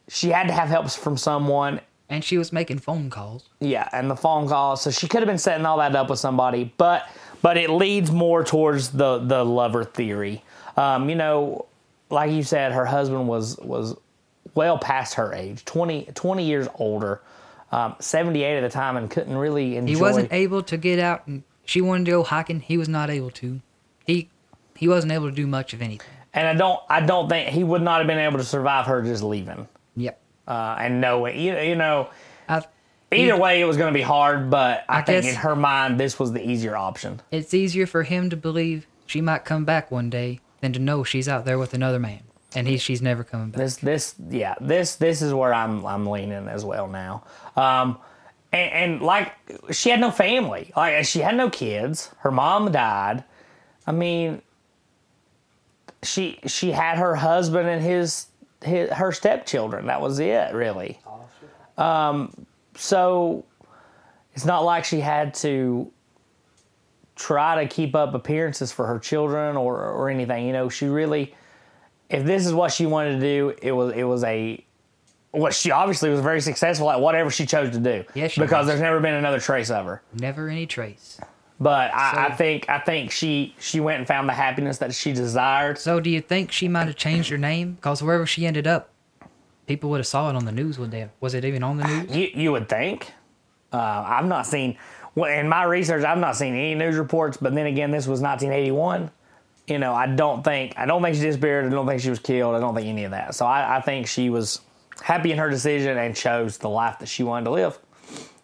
she 0.09 0.31
had 0.31 0.48
to 0.48 0.53
have 0.53 0.68
help 0.68 0.90
from 0.90 1.16
someone 1.16 1.81
and 2.09 2.25
she 2.25 2.37
was 2.38 2.53
making 2.53 2.79
phone 2.81 3.09
calls. 3.09 3.48
yeah, 3.61 3.88
and 3.92 4.11
the 4.11 4.16
phone 4.16 4.48
calls. 4.48 4.83
So 4.83 4.90
she 4.90 5.07
could 5.07 5.20
have 5.20 5.29
been 5.29 5.38
setting 5.38 5.64
all 5.64 5.79
that 5.79 5.94
up 5.94 6.11
with 6.11 6.18
somebody, 6.18 6.75
but 6.77 7.09
but 7.42 7.57
it 7.57 7.68
leads 7.70 8.11
more 8.11 8.44
towards 8.44 8.90
the 8.90 9.18
the 9.18 9.44
lover 9.44 9.85
theory. 9.85 10.42
Um, 10.76 11.11
you 11.11 11.16
know, 11.16 11.66
like 12.11 12.31
you 12.31 12.42
said, 12.42 12.72
her 12.72 12.87
husband 12.87 13.28
was 13.28 13.59
was 13.59 13.94
well 14.55 14.78
past 14.78 15.14
her 15.14 15.33
age, 15.33 15.64
20, 15.64 16.09
20 16.14 16.44
years 16.44 16.68
older, 16.76 17.20
um, 17.70 17.94
seventy 18.00 18.42
eight 18.42 18.57
at 18.59 18.61
the 18.62 18.68
time, 18.70 18.96
and 18.96 19.11
couldn't 19.11 19.37
really 19.37 19.76
enjoy. 19.76 19.94
He 19.94 20.00
wasn't 20.00 20.33
able 20.33 20.62
to 20.64 20.76
get 20.76 20.98
out, 20.98 21.26
and 21.26 21.42
she 21.64 21.81
wanted 21.81 22.05
to 22.07 22.11
go 22.11 22.22
hiking. 22.22 22.61
He 22.61 22.76
was 22.78 22.88
not 22.88 23.11
able 23.11 23.31
to. 23.33 23.61
He 24.07 24.28
he 24.76 24.88
wasn't 24.88 25.12
able 25.12 25.28
to 25.31 25.35
do 25.35 25.46
much 25.46 25.72
of 25.74 25.81
anything. 25.83 26.09
and 26.35 26.46
I 26.48 26.55
don't 26.55 26.81
I 26.88 27.00
don't 27.00 27.28
think 27.28 27.48
he 27.50 27.62
would 27.64 27.83
not 27.83 27.98
have 27.98 28.07
been 28.07 28.18
able 28.18 28.38
to 28.38 28.44
survive 28.44 28.87
her 28.87 29.02
just 29.02 29.22
leaving 29.22 29.68
Yep. 29.96 30.20
uh, 30.48 30.76
and 30.78 31.00
knowing. 31.00 31.38
You, 31.38 31.57
you 31.59 31.76
know, 31.76 32.09
either 33.12 33.37
way, 33.37 33.61
it 33.61 33.64
was 33.64 33.77
going 33.77 33.92
to 33.92 33.96
be 33.96 34.03
hard, 34.03 34.51
but 34.51 34.85
I, 34.88 34.98
I 34.98 35.03
think 35.03 35.25
in 35.25 35.35
her 35.37 35.57
mind, 35.57 35.98
this 35.98 36.18
was 36.18 36.33
the 36.33 36.46
easier 36.46 36.77
option. 36.77 37.20
it's 37.31 37.55
easier 37.55 37.87
for 37.87 38.03
him 38.03 38.31
to 38.31 38.37
believe 38.37 38.87
she 39.07 39.20
might 39.20 39.44
come 39.44 39.64
back 39.64 39.90
one 39.90 40.11
day 40.11 40.40
than 40.61 40.72
to 40.72 40.79
know 40.79 41.05
she's 41.05 41.29
out 41.29 41.44
there 41.44 41.59
with 41.59 41.75
another 41.75 41.98
man, 41.98 42.22
and 42.55 42.66
he 42.68 42.77
she's 42.79 43.03
never 43.03 43.25
coming 43.25 43.51
back. 43.51 43.59
This 43.59 43.77
this 43.77 44.14
yeah 44.31 44.55
this 44.61 44.96
this 44.96 45.22
is 45.22 45.35
where 45.35 45.53
I'm 45.53 45.85
I'm 45.85 46.07
leaning 46.07 46.48
as 46.48 46.64
well 46.64 46.88
now. 46.88 47.25
Um, 47.57 47.98
and, 48.53 48.72
and 48.72 49.03
like 49.03 49.33
she 49.70 49.90
had 49.90 50.01
no 50.01 50.11
family, 50.11 50.72
like 50.77 51.05
she 51.05 51.20
had 51.20 51.37
no 51.37 51.51
kids. 51.51 52.11
Her 52.18 52.31
mom 52.31 52.70
died. 52.72 53.25
I 53.87 53.92
mean, 53.92 54.42
she 56.03 56.38
she 56.46 56.70
had 56.72 56.98
her 56.98 57.16
husband 57.16 57.68
and 57.68 57.83
his, 57.83 58.27
his 58.64 58.90
her 58.90 59.12
stepchildren. 59.12 59.87
That 59.87 60.01
was 60.01 60.18
it, 60.18 60.55
really. 60.55 61.01
Um, 61.79 62.46
so 62.76 63.44
it's 64.35 64.44
not 64.44 64.64
like 64.64 64.85
she 64.85 65.00
had 65.00 65.35
to 65.35 65.90
try 67.14 67.62
to 67.62 67.68
keep 67.68 67.94
up 67.94 68.14
appearances 68.14 68.72
for 68.72 68.87
her 68.87 68.98
children 68.98 69.56
or 69.56 69.76
or 69.76 70.08
anything. 70.08 70.46
You 70.46 70.52
know, 70.52 70.68
she 70.68 70.87
really 70.87 71.35
if 72.12 72.24
this 72.24 72.46
is 72.46 72.52
what 72.52 72.72
she 72.72 72.87
wanted 72.87 73.14
to 73.14 73.20
do, 73.20 73.54
it 73.62 73.72
was 73.72 73.94
it 73.94 74.04
was 74.04 74.22
a 74.24 74.64
what 75.32 75.54
she 75.54 75.70
obviously 75.70 76.11
was 76.11 76.20
very 76.20 76.40
successful 76.40 76.90
at 76.90 77.00
whatever 77.00 77.30
she 77.30 77.46
chose 77.46 77.70
to 77.70 77.78
do. 77.78 78.04
Yes, 78.14 78.32
she 78.32 78.40
because 78.40 78.58
was. 78.58 78.66
there's 78.68 78.80
never 78.80 79.00
been 79.00 79.14
another 79.14 79.40
trace 79.40 79.70
of 79.70 79.87
her. 79.87 80.02
Never 80.12 80.48
any 80.48 80.66
trace. 80.66 81.18
But 81.58 81.94
I, 81.94 82.26
I 82.26 82.35
think 82.35 82.68
I 82.68 82.78
think 82.78 83.11
she 83.11 83.54
she 83.58 83.80
went 83.80 83.98
and 83.98 84.06
found 84.06 84.28
the 84.28 84.35
happiness 84.35 84.78
that 84.78 84.94
she 84.94 85.12
desired. 85.12 85.78
So 85.78 86.00
do 86.00 86.11
you 86.11 86.20
think 86.20 86.52
she 86.52 86.68
might 86.68 86.87
have 86.87 86.96
changed 86.96 87.30
her 87.30 87.38
name? 87.38 87.74
Because 87.74 88.02
wherever 88.02 88.26
she 88.26 88.46
ended 88.46 88.66
up, 88.66 88.90
people 89.66 89.90
would 89.90 89.98
have 89.98 90.07
saw 90.07 90.31
it 90.31 90.37
on 90.37 90.44
the 90.44 90.53
news. 90.53 90.79
Would 90.79 90.90
they? 90.90 91.09
Was 91.20 91.35
it 91.35 91.44
even 91.44 91.62
on 91.62 91.79
the 91.79 91.85
news? 91.85 92.16
You 92.16 92.31
you 92.35 92.53
would 92.53 92.68
think. 92.68 93.12
Uh, 93.72 94.05
I've 94.07 94.27
not 94.27 94.46
seen 94.46 94.77
well, 95.14 95.31
in 95.31 95.48
my 95.48 95.64
research. 95.64 96.05
I've 96.05 96.18
not 96.18 96.37
seen 96.37 96.55
any 96.55 96.75
news 96.75 96.96
reports. 96.96 97.37
But 97.37 97.55
then 97.55 97.66
again, 97.66 97.90
this 97.90 98.07
was 98.07 98.20
1981. 98.20 99.11
You 99.68 99.79
know, 99.79 99.94
I 99.94 100.07
don't 100.07 100.42
think 100.42 100.75
I 100.77 100.87
don't 100.87 101.03
think 101.03 101.16
she 101.16 101.22
disappeared. 101.22 101.66
I 101.66 101.68
don't 101.68 101.87
think 101.87 102.01
she 102.01 102.11
was 102.11 102.18
killed. 102.18 102.55
I 102.55 102.61
don't 102.61 102.75
think 102.75 102.88
any 102.88 103.05
of 103.05 103.12
that. 103.12 103.35
So 103.35 103.46
I, 103.46 103.79
I 103.79 103.81
think 103.81 104.07
she 104.07 104.31
was 104.31 104.61
happy 105.01 105.33
in 105.33 105.38
her 105.38 105.51
decision 105.51 105.98
and 105.98 106.14
chose 106.14 106.59
the 106.59 106.68
life 106.68 106.98
that 106.98 107.09
she 107.09 107.22
wanted 107.22 107.44
to 107.44 107.51
live. 107.51 107.79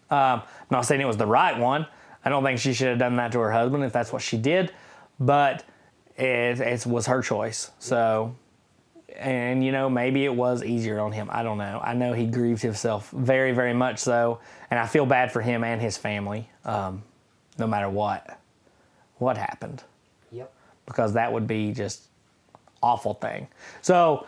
Um, 0.09 0.41
I'm 0.41 0.71
not 0.71 0.85
saying 0.85 1.01
it 1.01 1.05
was 1.05 1.17
the 1.17 1.27
right 1.27 1.57
one. 1.57 1.85
I 2.23 2.29
don't 2.29 2.43
think 2.43 2.59
she 2.59 2.73
should 2.73 2.87
have 2.87 2.99
done 2.99 3.15
that 3.17 3.31
to 3.33 3.39
her 3.39 3.51
husband 3.51 3.83
if 3.83 3.93
that's 3.93 4.11
what 4.11 4.21
she 4.21 4.37
did, 4.37 4.73
but 5.19 5.63
it, 6.17 6.59
it 6.59 6.85
was 6.85 7.05
her 7.07 7.21
choice. 7.21 7.71
So, 7.79 8.35
and 9.19 9.63
you 9.63 9.71
know, 9.71 9.89
maybe 9.89 10.25
it 10.25 10.33
was 10.33 10.63
easier 10.63 10.99
on 10.99 11.11
him. 11.11 11.27
I 11.31 11.43
don't 11.43 11.57
know. 11.57 11.79
I 11.83 11.93
know 11.93 12.13
he 12.13 12.25
grieved 12.25 12.61
himself 12.61 13.09
very, 13.11 13.51
very 13.51 13.73
much 13.73 13.99
so, 13.99 14.39
and 14.71 14.79
I 14.79 14.87
feel 14.87 15.05
bad 15.05 15.31
for 15.31 15.41
him 15.41 15.63
and 15.63 15.81
his 15.81 15.97
family, 15.97 16.49
um, 16.65 17.03
no 17.57 17.67
matter 17.67 17.89
what, 17.89 18.39
what 19.17 19.37
happened, 19.37 19.83
Yep. 20.31 20.51
because 20.85 21.13
that 21.13 21.31
would 21.33 21.47
be 21.47 21.73
just 21.73 22.03
awful 22.81 23.13
thing. 23.13 23.47
So. 23.81 24.25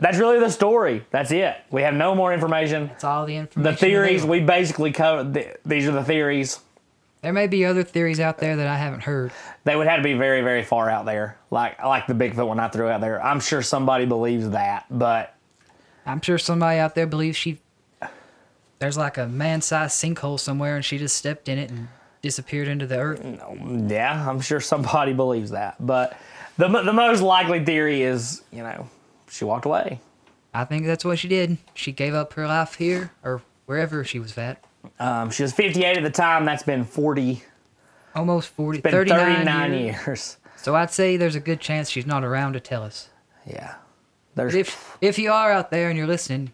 That's 0.00 0.18
really 0.18 0.40
the 0.40 0.50
story. 0.50 1.04
That's 1.12 1.30
it. 1.30 1.56
We 1.70 1.82
have 1.82 1.94
no 1.94 2.16
more 2.16 2.34
information. 2.34 2.90
It's 2.92 3.04
all 3.04 3.24
the 3.24 3.36
information. 3.36 3.72
The 3.72 3.76
theories 3.78 4.24
we 4.26 4.40
basically 4.40 4.90
covered. 4.90 5.32
th- 5.34 5.56
These 5.64 5.86
are 5.86 5.92
the 5.92 6.02
theories. 6.02 6.58
There 7.24 7.32
may 7.32 7.46
be 7.46 7.64
other 7.64 7.84
theories 7.84 8.20
out 8.20 8.36
there 8.36 8.54
that 8.54 8.66
I 8.66 8.76
haven't 8.76 9.00
heard. 9.00 9.32
They 9.64 9.74
would 9.74 9.86
have 9.86 9.96
to 9.96 10.02
be 10.02 10.12
very, 10.12 10.42
very 10.42 10.62
far 10.62 10.90
out 10.90 11.06
there, 11.06 11.38
like 11.50 11.82
like 11.82 12.06
the 12.06 12.12
Bigfoot 12.12 12.46
one 12.46 12.60
I 12.60 12.68
threw 12.68 12.86
out 12.86 13.00
there. 13.00 13.24
I'm 13.24 13.40
sure 13.40 13.62
somebody 13.62 14.04
believes 14.04 14.50
that, 14.50 14.84
but 14.90 15.34
I'm 16.04 16.20
sure 16.20 16.36
somebody 16.36 16.78
out 16.78 16.94
there 16.94 17.06
believes 17.06 17.38
she. 17.38 17.62
There's 18.78 18.98
like 18.98 19.16
a 19.16 19.26
man-sized 19.26 19.94
sinkhole 19.94 20.38
somewhere, 20.38 20.76
and 20.76 20.84
she 20.84 20.98
just 20.98 21.16
stepped 21.16 21.48
in 21.48 21.56
it 21.56 21.70
and 21.70 21.88
disappeared 22.20 22.68
into 22.68 22.86
the 22.86 22.98
earth. 22.98 23.24
yeah, 23.24 24.28
I'm 24.28 24.42
sure 24.42 24.60
somebody 24.60 25.14
believes 25.14 25.52
that. 25.52 25.76
But 25.80 26.18
the 26.58 26.68
the 26.68 26.92
most 26.92 27.22
likely 27.22 27.64
theory 27.64 28.02
is, 28.02 28.42
you 28.52 28.62
know, 28.62 28.86
she 29.30 29.46
walked 29.46 29.64
away. 29.64 29.98
I 30.52 30.66
think 30.66 30.84
that's 30.84 31.06
what 31.06 31.18
she 31.18 31.28
did. 31.28 31.56
She 31.72 31.90
gave 31.90 32.12
up 32.12 32.34
her 32.34 32.46
life 32.46 32.74
here 32.74 33.12
or 33.22 33.40
wherever 33.64 34.04
she 34.04 34.18
was 34.18 34.36
at. 34.36 34.62
Um, 34.98 35.30
she 35.30 35.42
was 35.42 35.52
58 35.52 35.96
at 35.96 36.02
the 36.02 36.10
time. 36.10 36.44
That's 36.44 36.62
been 36.62 36.84
40, 36.84 37.42
Almost 38.14 38.48
40, 38.50 38.80
been 38.80 38.92
39, 38.92 39.18
39 39.18 39.72
years. 39.74 40.06
years. 40.06 40.36
So 40.56 40.74
I'd 40.76 40.90
say 40.90 41.16
there's 41.16 41.34
a 41.34 41.40
good 41.40 41.60
chance 41.60 41.90
she's 41.90 42.06
not 42.06 42.24
around 42.24 42.52
to 42.54 42.60
tell 42.60 42.82
us. 42.82 43.08
Yeah. 43.46 43.74
There's 44.34 44.54
if 44.54 44.96
if 45.00 45.18
you 45.18 45.30
are 45.32 45.52
out 45.52 45.70
there 45.70 45.88
and 45.88 45.98
you're 45.98 46.06
listening, 46.06 46.52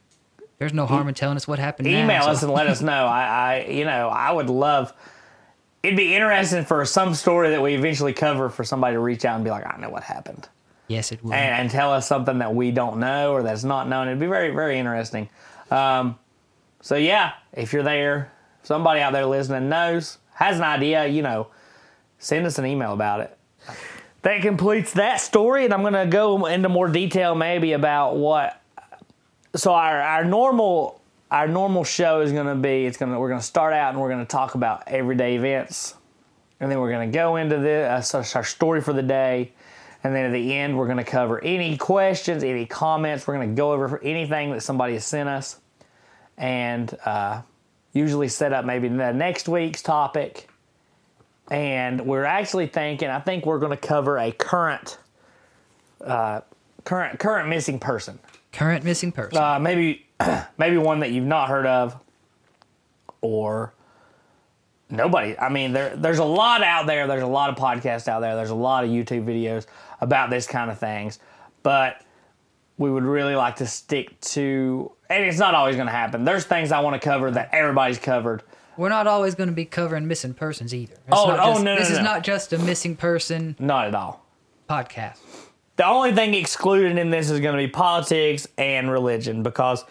there's 0.58 0.72
no 0.74 0.84
harm 0.86 1.08
in 1.08 1.14
telling 1.14 1.36
us 1.36 1.46
what 1.48 1.58
happened. 1.58 1.90
now, 1.90 2.02
email 2.02 2.22
so- 2.24 2.30
us 2.30 2.42
and 2.42 2.52
let 2.52 2.66
us 2.66 2.82
know. 2.82 3.06
I, 3.06 3.24
I, 3.64 3.66
you 3.70 3.84
know, 3.84 4.08
I 4.08 4.32
would 4.32 4.50
love. 4.50 4.92
It'd 5.82 5.96
be 5.96 6.14
interesting 6.14 6.64
for 6.66 6.84
some 6.84 7.14
story 7.14 7.50
that 7.50 7.62
we 7.62 7.74
eventually 7.74 8.12
cover 8.12 8.50
for 8.50 8.64
somebody 8.64 8.94
to 8.96 9.00
reach 9.00 9.24
out 9.24 9.36
and 9.36 9.44
be 9.44 9.50
like, 9.50 9.64
I 9.66 9.78
know 9.78 9.88
what 9.88 10.02
happened. 10.02 10.46
Yes, 10.88 11.10
it 11.12 11.24
will. 11.24 11.32
and, 11.32 11.62
and 11.62 11.70
tell 11.70 11.90
us 11.92 12.06
something 12.06 12.38
that 12.40 12.54
we 12.54 12.70
don't 12.70 12.98
know 13.00 13.32
or 13.32 13.42
that's 13.42 13.64
not 13.64 13.88
known. 13.88 14.08
It'd 14.08 14.18
be 14.20 14.26
very, 14.26 14.50
very 14.50 14.78
interesting. 14.78 15.30
Um, 15.70 16.18
so 16.80 16.96
yeah, 16.96 17.32
if 17.52 17.72
you're 17.72 17.82
there, 17.82 18.32
somebody 18.62 19.00
out 19.00 19.12
there 19.12 19.26
listening 19.26 19.68
knows, 19.68 20.18
has 20.34 20.56
an 20.56 20.64
idea, 20.64 21.06
you 21.06 21.22
know, 21.22 21.48
send 22.18 22.46
us 22.46 22.58
an 22.58 22.66
email 22.66 22.92
about 22.92 23.20
it. 23.20 23.36
That 24.22 24.42
completes 24.42 24.92
that 24.94 25.20
story, 25.20 25.64
and 25.64 25.72
I'm 25.72 25.82
gonna 25.82 26.06
go 26.06 26.46
into 26.46 26.68
more 26.68 26.88
detail 26.88 27.34
maybe 27.34 27.72
about 27.72 28.16
what. 28.16 28.60
So 29.56 29.72
our 29.72 30.00
our 30.00 30.24
normal 30.24 31.00
our 31.30 31.46
normal 31.46 31.84
show 31.84 32.20
is 32.20 32.32
going 32.32 32.46
to 32.46 32.56
be 32.56 32.86
it's 32.86 32.96
going 32.96 33.12
to 33.12 33.18
we're 33.18 33.28
going 33.28 33.40
to 33.40 33.46
start 33.46 33.72
out 33.72 33.92
and 33.92 34.00
we're 34.00 34.08
going 34.08 34.24
to 34.24 34.30
talk 34.30 34.54
about 34.54 34.82
everyday 34.88 35.36
events 35.36 35.94
and 36.58 36.70
then 36.70 36.80
we're 36.80 36.90
going 36.90 37.10
to 37.10 37.16
go 37.16 37.36
into 37.36 37.58
this 37.58 38.14
uh, 38.14 38.24
our 38.34 38.44
story 38.44 38.80
for 38.80 38.92
the 38.92 39.02
day 39.02 39.52
and 40.02 40.14
then 40.14 40.26
at 40.26 40.32
the 40.32 40.54
end 40.54 40.76
we're 40.76 40.86
going 40.86 40.96
to 40.96 41.04
cover 41.04 41.42
any 41.44 41.76
questions 41.76 42.42
any 42.42 42.66
comments 42.66 43.26
we're 43.26 43.36
going 43.36 43.48
to 43.48 43.54
go 43.54 43.72
over 43.72 44.02
anything 44.02 44.50
that 44.50 44.62
somebody 44.62 44.94
has 44.94 45.04
sent 45.04 45.28
us 45.28 45.60
and 46.40 46.96
uh, 47.04 47.42
usually 47.92 48.26
set 48.26 48.52
up 48.52 48.64
maybe 48.64 48.88
the 48.88 49.12
next 49.12 49.48
week's 49.48 49.82
topic. 49.82 50.48
And 51.50 52.06
we're 52.06 52.24
actually 52.24 52.68
thinking 52.68 53.08
i 53.08 53.18
think 53.20 53.44
we're 53.44 53.58
going 53.58 53.76
to 53.76 53.88
cover 53.88 54.18
a 54.18 54.32
current 54.32 54.98
uh, 56.04 56.40
current 56.84 57.18
current 57.18 57.48
missing 57.48 57.78
person. 57.78 58.18
Current 58.52 58.84
missing 58.84 59.12
person. 59.12 59.38
uh, 59.38 59.58
maybe 59.58 60.06
maybe 60.58 60.78
one 60.78 61.00
that 61.00 61.10
you've 61.12 61.26
not 61.26 61.48
heard 61.48 61.66
of 61.66 61.96
or 63.20 63.74
nobody. 64.88 65.36
I 65.38 65.48
mean 65.50 65.72
there 65.72 65.94
there's 65.96 66.20
a 66.20 66.24
lot 66.24 66.62
out 66.62 66.86
there. 66.86 67.06
There's 67.06 67.22
a 67.22 67.26
lot 67.26 67.50
of 67.50 67.56
podcasts 67.56 68.08
out 68.08 68.20
there. 68.20 68.34
There's 68.36 68.50
a 68.50 68.54
lot 68.54 68.84
of 68.84 68.90
youtube 68.90 69.24
videos 69.24 69.66
about 70.00 70.30
this 70.30 70.46
kind 70.46 70.70
of 70.70 70.78
things. 70.78 71.18
But 71.62 72.00
we 72.80 72.90
would 72.90 73.04
really 73.04 73.36
like 73.36 73.56
to 73.56 73.66
stick 73.66 74.18
to 74.22 74.90
and 75.10 75.22
it's 75.24 75.38
not 75.38 75.54
always 75.54 75.76
going 75.76 75.86
to 75.86 75.92
happen 75.92 76.24
there's 76.24 76.44
things 76.44 76.72
i 76.72 76.80
want 76.80 77.00
to 77.00 77.04
cover 77.08 77.30
that 77.30 77.48
everybody's 77.52 77.98
covered 77.98 78.42
We're 78.76 78.88
not 78.88 79.06
always 79.06 79.34
going 79.34 79.50
to 79.50 79.54
be 79.54 79.66
covering 79.66 80.06
missing 80.08 80.32
persons 80.34 80.72
either. 80.74 80.94
It's 80.94 81.02
Oh, 81.12 81.30
oh, 81.30 81.36
just- 81.52 81.64
no, 81.64 81.74
no, 81.74 81.78
This 81.78 81.90
is 81.90 81.98
not 81.98 82.22
just 82.24 82.52
a 82.54 82.58
missing 82.58 82.96
person 82.96 83.54
not 83.58 83.86
at 83.88 83.94
all 83.94 84.24
podcast. 84.68 85.18
the 85.76 85.84
only 85.86 86.12
thing 86.14 86.32
excluded 86.34 86.96
in 86.96 87.10
this 87.10 87.28
is 87.30 87.40
going 87.40 87.54
to 87.56 87.62
be 87.62 87.68
politics 87.70 88.46
and 88.56 88.90
religion 88.90 89.42
because 89.42 89.84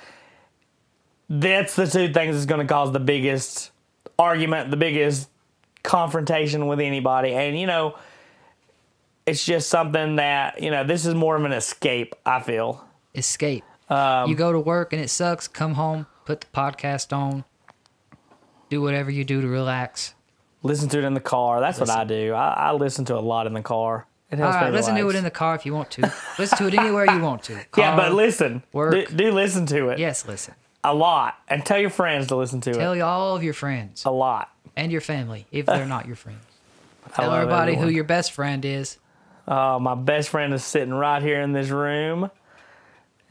that's 1.30 1.75
the 1.75 1.86
two 1.86 2.12
things 2.12 2.36
that's 2.36 2.45
going 2.47 2.65
to 2.65 2.73
cause 2.73 2.91
the 2.91 2.99
biggest 2.99 3.69
argument, 4.17 4.71
the 4.71 4.78
biggest 4.78 5.30
confrontation 5.84 6.65
with 6.67 6.80
anybody. 6.80 7.34
And, 7.34 7.60
you 7.60 7.67
know, 7.67 7.95
it's 9.29 9.45
just 9.45 9.69
something 9.69 10.15
that, 10.15 10.61
you 10.61 10.71
know, 10.71 10.83
this 10.83 11.05
is 11.05 11.13
more 11.13 11.35
of 11.35 11.43
an 11.43 11.51
escape, 11.51 12.15
I 12.25 12.39
feel. 12.41 12.83
Escape. 13.13 13.63
Um, 13.89 14.29
you 14.29 14.35
go 14.35 14.51
to 14.51 14.59
work 14.59 14.93
and 14.93 15.01
it 15.01 15.09
sucks. 15.09 15.47
Come 15.47 15.75
home, 15.75 16.07
put 16.25 16.41
the 16.41 16.47
podcast 16.47 17.15
on, 17.15 17.43
do 18.69 18.81
whatever 18.81 19.11
you 19.11 19.23
do 19.23 19.41
to 19.41 19.47
relax. 19.47 20.15
Listen 20.61 20.89
to 20.89 20.97
it 20.99 21.03
in 21.05 21.13
the 21.13 21.19
car. 21.21 21.59
That's 21.61 21.79
what 21.79 21.89
I 21.89 22.03
do. 22.03 22.33
I, 22.33 22.49
I 22.53 22.71
listen 22.73 23.05
to 23.05 23.15
a 23.17 23.19
lot 23.21 23.47
in 23.47 23.53
the 23.53 23.61
car. 23.61 24.07
It 24.31 24.37
helps 24.37 24.55
right, 24.55 24.69
me 24.69 24.75
listen 24.77 24.95
to 24.95 25.09
it 25.09 25.15
in 25.15 25.23
the 25.23 25.31
car 25.31 25.55
if 25.55 25.65
you 25.65 25.73
want 25.73 25.89
to. 25.91 26.13
listen 26.37 26.57
to 26.59 26.67
it 26.67 26.75
anywhere 26.75 27.05
you 27.05 27.19
want 27.19 27.43
to. 27.43 27.59
Yeah, 27.77 27.95
but 27.95 28.13
listen. 28.13 28.63
work. 28.73 28.91
Do, 28.93 29.05
do 29.05 29.31
listen 29.31 29.65
to 29.67 29.89
it 29.89 29.99
Yes, 29.99 30.27
listen. 30.27 30.53
a 30.83 30.93
lot. 30.93 31.37
And 31.47 31.65
tell 31.65 31.79
your 31.79 31.89
friends 31.89 32.27
to 32.27 32.35
listen 32.35 32.61
to 32.61 32.73
Tell 32.73 32.93
it 32.93 32.97
tell 32.97 33.07
all 33.09 33.35
of 33.35 33.43
your 33.43 33.53
friends 33.53 34.03
a 34.05 34.11
lot. 34.11 34.53
and 34.75 34.91
your 34.91 35.01
family 35.01 35.47
if 35.51 35.65
they're 35.65 35.85
not 35.85 36.05
your 36.05 36.15
friends. 36.15 36.43
Tell 37.15 37.33
everybody 37.33 37.75
who 37.75 37.87
your 37.89 38.03
best 38.03 38.31
friend 38.31 38.63
is. 38.63 38.97
Uh, 39.49 39.79
my 39.81 39.95
best 39.95 40.29
friend 40.29 40.53
is 40.53 40.63
sitting 40.63 40.93
right 40.93 41.23
here 41.23 41.41
in 41.41 41.53
this 41.53 41.69
room, 41.69 42.29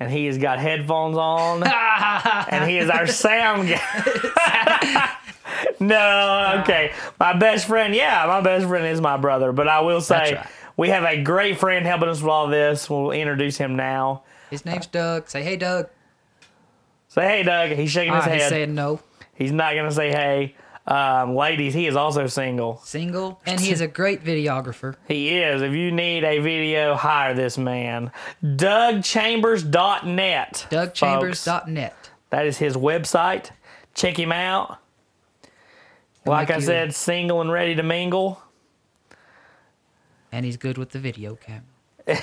and 0.00 0.11
he 0.11 0.26
has 0.26 0.37
got 0.37 0.59
headphones 0.59 1.16
on, 1.16 1.62
and 2.50 2.68
he 2.68 2.78
is 2.78 2.90
our 2.90 3.07
sound 3.07 3.68
guy. 3.68 5.16
no, 5.81 6.59
okay. 6.61 6.92
My 7.20 7.35
best 7.35 7.68
friend, 7.68 7.94
yeah, 7.94 8.24
my 8.26 8.40
best 8.40 8.66
friend 8.66 8.85
is 8.85 9.00
my 9.00 9.16
brother, 9.16 9.52
but 9.52 9.68
I 9.68 9.83
will 9.83 10.00
say 10.00 10.35
right. 10.35 10.46
we 10.76 10.88
have 10.88 11.04
a 11.04 11.22
great 11.22 11.57
friend 11.57 11.87
helping 11.87 12.09
us 12.09 12.20
with 12.20 12.31
all 12.31 12.48
this. 12.48 12.90
We'll 12.90 13.12
introduce 13.12 13.57
him 13.57 13.76
now. 13.76 14.24
His 14.50 14.64
name's 14.64 14.88
Doug. 14.88 15.28
Say, 15.28 15.44
hey, 15.44 15.54
Doug. 15.54 15.88
Say 17.07 17.28
hey, 17.28 17.42
Doug. 17.44 17.70
He's 17.70 17.92
shaking 17.92 18.12
his 18.12 18.26
right, 18.26 18.33
he's 18.33 18.42
head. 18.42 18.50
saying 18.50 18.74
no. 18.74 18.98
He's 19.37 19.52
not 19.52 19.76
gonna 19.76 19.92
say 19.92 20.11
hey. 20.11 20.57
Um, 20.88 21.37
ladies, 21.37 21.74
he 21.74 21.87
is 21.87 21.94
also 21.96 22.27
single. 22.27 22.81
Single. 22.83 23.40
And 23.44 23.61
he 23.61 23.70
is 23.70 23.83
a 23.83 23.87
great 23.87 24.24
videographer. 24.24 24.94
He 25.07 25.38
is. 25.38 25.61
If 25.61 25.74
you 25.74 25.92
need 25.92 26.24
a 26.24 26.38
video, 26.38 26.94
hire 26.94 27.35
this 27.35 27.59
man. 27.59 28.11
DougChambers.net. 28.42 30.66
folks. 30.70 31.01
DougChambers.net. 31.01 32.11
That 32.31 32.46
is 32.46 32.57
his 32.57 32.74
website. 32.74 33.51
Check 33.94 34.18
him 34.18 34.33
out. 34.33 34.79
Like 36.24 36.51
I 36.51 36.61
said, 36.61 36.94
single 36.94 37.42
and 37.42 37.53
ready 37.53 37.74
to 37.74 37.83
mingle. 37.83 38.42
And 40.33 40.44
he's 40.44 40.57
good 40.57 40.79
with 40.79 40.90
the 40.90 40.98
video 40.98 41.37
camera. 41.37 41.62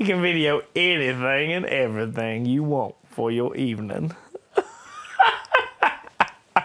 You 0.00 0.06
can 0.06 0.22
video 0.22 0.62
anything 0.74 1.52
and 1.52 1.66
everything 1.66 2.46
you 2.46 2.62
want 2.62 2.94
for 3.10 3.30
your 3.30 3.54
evening. 3.54 4.16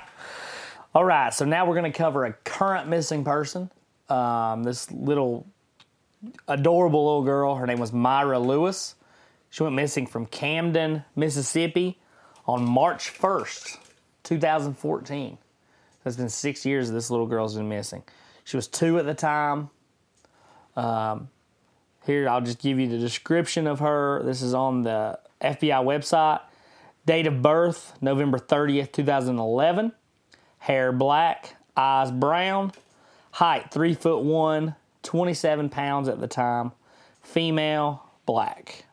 All 0.96 1.04
right, 1.04 1.34
so 1.34 1.44
now 1.44 1.66
we're 1.66 1.76
going 1.76 1.92
to 1.92 1.98
cover 1.98 2.24
a 2.24 2.32
current 2.32 2.88
missing 2.88 3.26
person. 3.26 3.70
Um, 4.08 4.64
this 4.64 4.90
little 4.90 5.46
adorable 6.48 7.04
little 7.04 7.24
girl, 7.24 7.56
her 7.56 7.68
name 7.68 7.78
was 7.78 7.92
Myra 7.92 8.40
Lewis. 8.40 8.96
She 9.50 9.64
went 9.64 9.76
missing 9.76 10.08
from 10.08 10.28
Camden, 10.28 11.04
Mississippi 11.18 12.00
on 12.48 12.64
March 12.64 13.20
1st, 13.20 13.80
2014. 14.24 15.38
It's 16.06 16.16
been 16.16 16.30
six 16.30 16.66
years 16.66 16.90
this 16.90 17.12
little 17.12 17.28
girl's 17.28 17.56
been 17.56 17.68
missing. 17.68 18.04
She 18.46 18.56
was 18.56 18.70
two 18.70 18.98
at 18.98 19.06
the 19.06 19.14
time. 19.14 19.72
Here, 22.06 22.30
I'll 22.30 22.42
just 22.42 22.60
give 22.60 22.80
you 22.80 22.88
the 22.88 23.00
description 23.00 23.66
of 23.66 23.80
her. 23.80 24.22
This 24.24 24.42
is 24.42 24.54
on 24.54 24.84
the 24.84 25.20
FBI 25.42 25.84
website. 25.84 26.42
Date 27.06 27.26
of 27.26 27.42
birth, 27.42 27.94
November 28.00 28.38
30th, 28.38 28.92
2011. 28.92 29.92
Hair 30.60 30.92
black, 30.92 31.56
eyes 31.76 32.12
brown. 32.12 32.74
Height, 33.32 33.72
3 33.72 33.94
foot 33.96 34.24
1, 34.24 34.76
27 35.04 35.70
pounds 35.70 36.08
at 36.08 36.20
the 36.20 36.28
time. 36.28 36.72
Female, 37.22 38.04
black. 38.26 38.86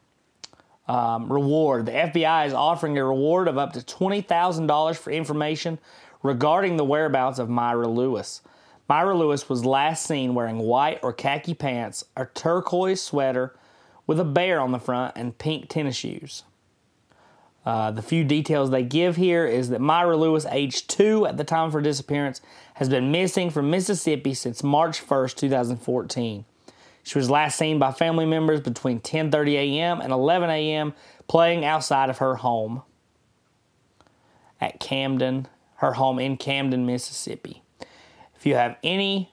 Um, 0.89 1.31
reward. 1.31 1.87
The 1.87 1.93
FBI 1.93 2.47
is 2.47 2.55
offering 2.55 2.99
a 2.99 3.05
reward 3.05 3.47
of 3.47 3.57
up 3.57 3.75
to 3.75 3.81
$20,000 3.81 4.97
for 4.97 5.11
information 5.11 5.79
regarding 6.23 6.77
the 6.77 6.85
whereabouts 6.85 7.39
of 7.39 7.49
Myra 7.49 7.89
Lewis. 7.89 8.41
Myra 8.89 9.17
Lewis 9.17 9.49
was 9.49 9.65
last 9.65 10.07
seen 10.07 10.35
wearing 10.35 10.59
white 10.59 11.01
or 11.03 11.13
khaki 11.13 11.55
pants, 11.55 12.05
a 12.17 12.27
turquoise 12.27 13.01
sweater 13.01 13.57
with 14.07 14.21
a 14.21 14.25
bear 14.25 14.61
on 14.61 14.73
the 14.73 14.79
front, 14.79 15.17
and 15.17 15.39
pink 15.39 15.69
tennis 15.69 15.97
shoes. 15.97 16.43
Uh, 17.65 17.93
the 17.93 18.03
few 18.03 18.25
details 18.25 18.71
they 18.71 18.83
give 18.83 19.17
here 19.17 19.47
is 19.47 19.69
that 19.69 19.81
Myra 19.81 20.17
Lewis, 20.17 20.45
age 20.51 20.87
two 20.89 21.27
at 21.27 21.37
the 21.37 21.45
time 21.45 21.69
of 21.69 21.73
her 21.73 21.81
disappearance, 21.81 22.41
has 22.75 22.89
been 22.89 23.13
missing 23.13 23.51
from 23.51 23.71
Mississippi 23.71 24.35
since 24.35 24.65
March 24.65 25.01
1st, 25.07 25.37
2014. 25.37 26.45
She 27.05 27.19
was 27.19 27.31
last 27.31 27.59
seen 27.59 27.79
by 27.79 27.93
family 27.93 28.27
members 28.27 28.61
between 28.61 29.01
10:30 29.01 29.55
a.m. 29.55 30.01
and 30.01 30.13
11 30.13 30.51
a.m. 30.51 30.95
playing 31.29 31.65
outside 31.65 32.11
of 32.11 32.19
her 32.19 32.37
home 32.37 32.83
at 34.61 34.79
Camden, 34.79 35.49
her 35.77 35.95
home 35.95 36.19
in 36.19 36.37
Camden, 36.37 36.87
Mississippi. 36.87 37.62
If 38.43 38.47
you 38.47 38.57
have 38.57 38.77
any 38.83 39.31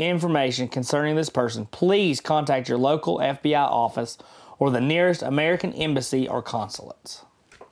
information 0.00 0.66
concerning 0.66 1.14
this 1.14 1.30
person, 1.30 1.66
please 1.66 2.20
contact 2.20 2.68
your 2.68 2.76
local 2.76 3.18
FBI 3.18 3.54
office 3.56 4.18
or 4.58 4.72
the 4.72 4.80
nearest 4.80 5.22
American 5.22 5.72
embassy 5.74 6.26
or 6.26 6.42
consulates. 6.42 7.24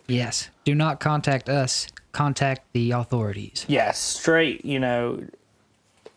Yes. 0.07 0.51
Do 0.63 0.77
not 0.77 1.01
contact 1.01 1.49
us. 1.49 1.89
Contact 2.13 2.73
the 2.73 2.93
authorities. 2.93 3.65
Yes, 3.67 3.99
straight, 3.99 4.65
you 4.65 4.79
know, 4.79 5.25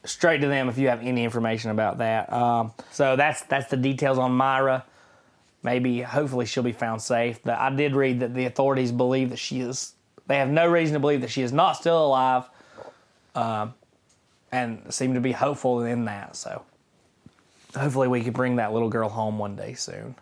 straight 0.04 0.42
to 0.42 0.48
them 0.48 0.70
if 0.70 0.78
you 0.78 0.90
have 0.90 1.02
any 1.02 1.24
information 1.24 1.72
about 1.72 1.98
that. 1.98 2.32
Um, 2.32 2.74
so 2.92 3.16
that's 3.16 3.42
that's 3.46 3.72
the 3.72 3.78
details 3.78 4.20
on 4.20 4.34
Myra. 4.34 4.86
Maybe, 5.64 6.02
hopefully, 6.02 6.46
she'll 6.46 6.62
be 6.62 6.74
found 6.74 7.02
safe. 7.02 7.40
But 7.44 7.58
I 7.58 7.72
did 7.72 7.96
read 7.96 8.20
that 8.20 8.36
the 8.36 8.46
authorities 8.46 8.92
believe 8.92 9.32
that 9.32 9.40
she 9.40 9.62
is. 9.62 9.96
They 10.28 10.38
have 10.38 10.50
no 10.50 10.70
reason 10.70 10.94
to 10.94 11.00
believe 11.00 11.22
that 11.22 11.32
she 11.32 11.42
is 11.42 11.52
not 11.52 11.74
still 11.74 12.06
alive, 12.06 12.48
um, 13.36 13.74
and 14.52 14.94
seem 14.94 15.14
to 15.14 15.22
be 15.22 15.32
hopeful 15.32 15.84
in 15.84 16.06
that. 16.06 16.36
So, 16.36 16.64
hopefully, 17.76 18.08
we 18.08 18.22
can 18.22 18.34
bring 18.34 18.58
that 18.58 18.74
little 18.74 18.90
girl 18.90 19.10
home 19.10 19.38
one 19.38 19.56
day 19.56 19.74
soon. 19.74 20.16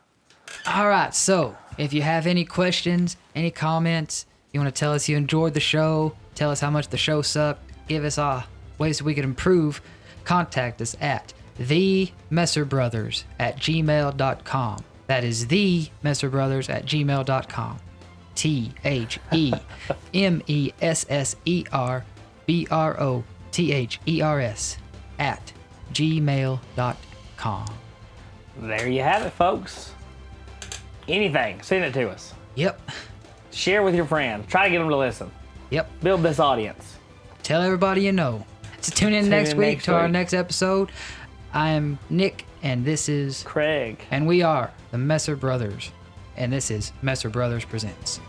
All 0.68 0.88
right. 0.88 1.14
So, 1.14 1.56
if 1.78 1.94
you 1.94 2.02
have 2.02 2.28
any 2.28 2.46
questions, 2.46 3.18
any 3.36 3.52
comments, 3.52 4.26
you 4.52 4.60
want 4.60 4.74
to 4.74 4.80
tell 4.80 4.94
us 4.94 5.08
you 5.08 5.18
enjoyed 5.18 5.54
the 5.54 5.60
show, 5.60 6.16
tell 6.36 6.52
us 6.52 6.60
how 6.60 6.70
much 6.70 6.90
the 6.90 6.98
show 6.98 7.22
sucked, 7.22 7.62
give 7.88 8.04
us 8.04 8.18
uh, 8.18 8.44
ways 8.78 9.02
we 9.02 9.14
could 9.14 9.24
improve, 9.24 9.82
contact 10.24 10.82
us 10.82 10.96
at 11.02 11.34
the 11.58 12.12
Messer 12.30 12.66
Brothers 12.66 13.26
at 13.38 13.58
gmail.com. 13.58 14.84
That 15.08 15.24
is 15.24 15.48
the 15.48 15.90
Messer 16.04 16.30
Brothers 16.30 16.70
at 16.70 16.86
gmail.com. 16.86 17.80
T 18.36 18.72
H 18.86 19.20
E 19.34 19.52
M 20.14 20.42
E 20.48 20.72
S 20.82 21.06
S 21.10 21.36
E 21.46 21.66
R 21.74 22.06
B 22.50 22.66
R 22.72 23.00
O 23.00 23.24
T 23.52 23.72
H 23.72 24.00
E 24.08 24.22
R 24.22 24.42
S 24.42 24.80
at 25.20 25.54
gmail.com. 25.94 27.66
There 28.62 28.90
you 28.90 29.04
have 29.04 29.24
it, 29.24 29.30
folks. 29.34 29.94
Anything, 31.08 31.62
send 31.62 31.86
it 31.86 31.94
to 31.94 32.10
us. 32.10 32.34
Yep. 32.56 32.82
Share 33.52 33.84
with 33.84 33.94
your 33.94 34.06
friends. 34.06 34.48
Try 34.48 34.66
to 34.66 34.72
get 34.72 34.80
them 34.80 34.90
to 34.90 34.98
listen. 34.98 35.30
Yep. 35.70 35.92
Build 36.02 36.24
this 36.24 36.40
audience. 36.40 36.96
Tell 37.44 37.62
everybody 37.62 38.02
you 38.02 38.14
know. 38.14 38.48
So 38.82 38.96
tune 38.96 39.14
in 39.14 39.26
Tune 39.26 39.30
next 39.30 39.52
in 39.52 39.58
week 39.60 39.68
next 39.68 39.86
to 39.86 39.94
our 39.94 40.08
next 40.10 40.34
episode. 40.34 40.92
I 41.54 41.70
am 41.70 42.00
Nick, 42.10 42.46
and 42.64 42.84
this 42.84 43.10
is, 43.10 43.44
Craig. 43.44 44.04
and 44.10 44.26
we 44.26 44.42
are 44.42 44.72
the 44.90 44.98
Messer 44.98 45.36
Brothers, 45.36 45.92
and 46.36 46.52
this 46.52 46.72
is 46.72 46.94
Messer 47.04 47.30
Brothers 47.30 47.64
Presents. 47.64 48.20